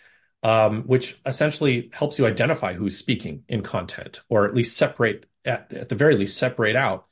um, 0.42 0.82
which 0.82 1.20
essentially 1.24 1.90
helps 1.92 2.18
you 2.18 2.26
identify 2.26 2.74
who's 2.74 2.96
speaking 2.96 3.44
in 3.48 3.62
content, 3.62 4.22
or 4.28 4.46
at 4.46 4.54
least 4.54 4.76
separate 4.76 5.26
at, 5.44 5.72
at 5.72 5.88
the 5.88 5.94
very 5.94 6.16
least 6.16 6.36
separate 6.36 6.76
out 6.76 7.06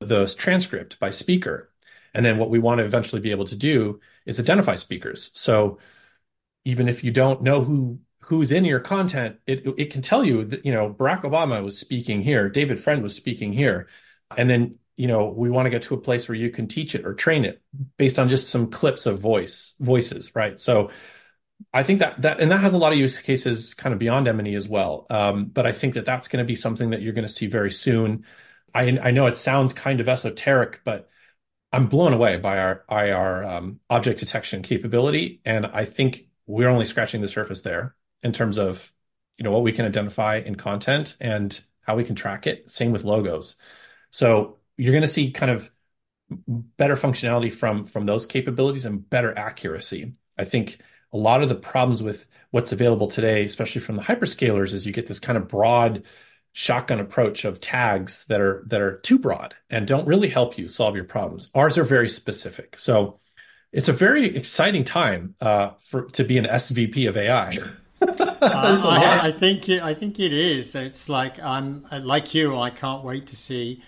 the 0.00 0.26
transcript 0.38 0.98
by 1.00 1.10
speaker. 1.10 1.72
And 2.14 2.24
then 2.24 2.38
what 2.38 2.50
we 2.50 2.58
want 2.58 2.78
to 2.78 2.84
eventually 2.84 3.20
be 3.20 3.30
able 3.30 3.46
to 3.46 3.56
do 3.56 4.00
is 4.24 4.40
identify 4.40 4.74
speakers. 4.74 5.30
So 5.34 5.78
even 6.64 6.88
if 6.88 7.04
you 7.04 7.10
don't 7.10 7.42
know 7.42 7.62
who 7.62 8.00
who's 8.20 8.52
in 8.52 8.64
your 8.64 8.80
content, 8.80 9.36
it 9.46 9.64
it 9.76 9.90
can 9.92 10.02
tell 10.02 10.24
you 10.24 10.44
that 10.44 10.64
you 10.64 10.72
know 10.72 10.92
Barack 10.92 11.22
Obama 11.22 11.62
was 11.62 11.78
speaking 11.78 12.22
here, 12.22 12.48
David 12.48 12.80
Friend 12.80 13.02
was 13.02 13.14
speaking 13.14 13.52
here, 13.52 13.88
and 14.36 14.48
then 14.48 14.78
you 14.96 15.06
know 15.06 15.28
we 15.28 15.50
want 15.50 15.66
to 15.66 15.70
get 15.70 15.84
to 15.84 15.94
a 15.94 16.00
place 16.00 16.28
where 16.28 16.36
you 16.36 16.50
can 16.50 16.68
teach 16.68 16.94
it 16.94 17.04
or 17.04 17.14
train 17.14 17.44
it 17.44 17.62
based 17.96 18.18
on 18.18 18.28
just 18.28 18.48
some 18.48 18.70
clips 18.70 19.06
of 19.06 19.20
voice 19.20 19.74
voices, 19.80 20.34
right? 20.34 20.58
So 20.60 20.90
I 21.72 21.82
think 21.82 22.00
that 22.00 22.22
that 22.22 22.40
and 22.40 22.50
that 22.50 22.58
has 22.60 22.74
a 22.74 22.78
lot 22.78 22.92
of 22.92 22.98
use 22.98 23.18
cases 23.18 23.74
kind 23.74 23.92
of 23.92 23.98
beyond 23.98 24.28
M&E 24.28 24.54
as 24.54 24.68
well. 24.68 25.06
Um, 25.10 25.46
but 25.46 25.66
I 25.66 25.72
think 25.72 25.94
that 25.94 26.04
that's 26.04 26.28
going 26.28 26.44
to 26.44 26.46
be 26.46 26.56
something 26.56 26.90
that 26.90 27.02
you're 27.02 27.12
going 27.12 27.26
to 27.26 27.32
see 27.32 27.46
very 27.46 27.70
soon. 27.70 28.24
I 28.74 28.98
I 29.02 29.10
know 29.10 29.26
it 29.26 29.36
sounds 29.36 29.72
kind 29.72 30.00
of 30.00 30.08
esoteric, 30.08 30.80
but 30.84 31.08
I'm 31.72 31.88
blown 31.88 32.12
away 32.12 32.36
by 32.38 32.58
our 32.58 32.84
by 32.88 33.10
our 33.10 33.44
um, 33.44 33.80
object 33.90 34.20
detection 34.20 34.62
capability, 34.62 35.40
and 35.44 35.66
I 35.66 35.84
think 35.84 36.28
we're 36.46 36.68
only 36.68 36.84
scratching 36.86 37.20
the 37.20 37.28
surface 37.28 37.62
there 37.62 37.96
in 38.22 38.32
terms 38.32 38.58
of 38.58 38.92
you 39.38 39.44
know 39.44 39.50
what 39.50 39.62
we 39.62 39.72
can 39.72 39.86
identify 39.86 40.38
in 40.38 40.54
content 40.56 41.16
and 41.20 41.58
how 41.80 41.96
we 41.96 42.04
can 42.04 42.14
track 42.14 42.46
it. 42.46 42.70
Same 42.70 42.92
with 42.92 43.04
logos. 43.04 43.56
So 44.10 44.58
you're 44.76 44.92
going 44.92 45.02
to 45.02 45.08
see 45.08 45.30
kind 45.30 45.50
of 45.50 45.70
better 46.48 46.96
functionality 46.96 47.52
from 47.52 47.86
from 47.86 48.06
those 48.06 48.26
capabilities 48.26 48.84
and 48.84 49.08
better 49.08 49.36
accuracy. 49.36 50.14
I 50.38 50.44
think 50.44 50.78
a 51.12 51.16
lot 51.16 51.42
of 51.42 51.48
the 51.48 51.54
problems 51.54 52.02
with 52.02 52.26
what's 52.50 52.72
available 52.72 53.06
today, 53.06 53.44
especially 53.44 53.80
from 53.80 53.96
the 53.96 54.02
hyperscalers, 54.02 54.72
is 54.72 54.86
you 54.86 54.92
get 54.92 55.06
this 55.06 55.20
kind 55.20 55.36
of 55.36 55.48
broad 55.48 56.04
shotgun 56.52 57.00
approach 57.00 57.44
of 57.44 57.60
tags 57.60 58.24
that 58.26 58.40
are 58.40 58.64
that 58.66 58.80
are 58.80 58.98
too 58.98 59.18
broad 59.18 59.54
and 59.70 59.86
don't 59.86 60.06
really 60.06 60.28
help 60.28 60.58
you 60.58 60.68
solve 60.68 60.96
your 60.96 61.04
problems. 61.04 61.50
Ours 61.54 61.78
are 61.78 61.84
very 61.84 62.08
specific. 62.08 62.78
So 62.78 63.18
it's 63.72 63.88
a 63.88 63.92
very 63.92 64.34
exciting 64.34 64.84
time 64.84 65.34
uh, 65.40 65.70
for 65.80 66.06
to 66.10 66.24
be 66.24 66.38
an 66.38 66.46
SVP 66.46 67.08
of 67.08 67.16
AI. 67.16 67.56
uh, 68.00 68.06
I, 68.42 69.28
I, 69.28 69.32
think 69.32 69.68
it, 69.68 69.82
I 69.82 69.94
think 69.94 70.18
it 70.18 70.32
is. 70.32 70.74
It's 70.74 71.08
like 71.08 71.40
I'm 71.40 71.86
like 71.92 72.34
you. 72.34 72.56
I 72.56 72.70
can't 72.70 73.04
wait 73.04 73.26
to 73.28 73.36
see 73.36 73.82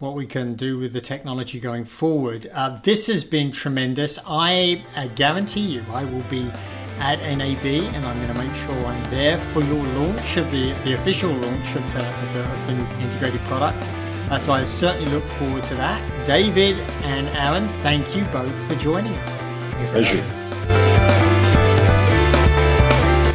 what 0.00 0.14
we 0.14 0.26
can 0.26 0.54
do 0.54 0.78
with 0.78 0.94
the 0.94 1.00
technology 1.00 1.60
going 1.60 1.84
forward. 1.84 2.50
Uh, 2.54 2.70
this 2.82 3.06
has 3.06 3.22
been 3.22 3.52
tremendous. 3.52 4.18
I, 4.26 4.82
I 4.96 5.08
guarantee 5.08 5.60
you, 5.60 5.84
I 5.92 6.06
will 6.06 6.24
be 6.30 6.50
at 6.98 7.20
NAB, 7.20 7.64
and 7.64 8.06
I'm 8.06 8.16
going 8.16 8.34
to 8.34 8.42
make 8.42 8.54
sure 8.54 8.74
I'm 8.86 9.10
there 9.10 9.38
for 9.38 9.60
your 9.60 9.84
launch 9.84 10.38
of 10.38 10.50
the, 10.50 10.72
the 10.84 10.94
official 10.94 11.30
launch 11.30 11.76
of, 11.76 11.92
the, 11.92 11.98
of 11.98 12.34
the, 12.34 12.40
of 12.40 12.66
the 12.66 13.02
integrated 13.02 13.40
product. 13.42 13.82
Uh, 14.30 14.38
so 14.38 14.52
I 14.52 14.64
certainly 14.64 15.10
look 15.10 15.24
forward 15.24 15.64
to 15.64 15.74
that. 15.74 16.26
David 16.26 16.78
and 17.02 17.28
Aaron, 17.36 17.68
thank 17.68 18.16
you 18.16 18.24
both 18.26 18.58
for 18.66 18.74
joining 18.76 19.12
us. 19.12 19.90
Pleasure. 19.90 20.24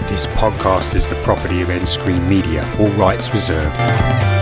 This 0.07 0.25
podcast 0.27 0.95
is 0.95 1.09
the 1.09 1.21
property 1.23 1.61
of 1.61 1.67
nScreenMedia, 1.67 2.79
all 2.79 2.89
rights 2.97 3.31
reserved. 3.33 4.34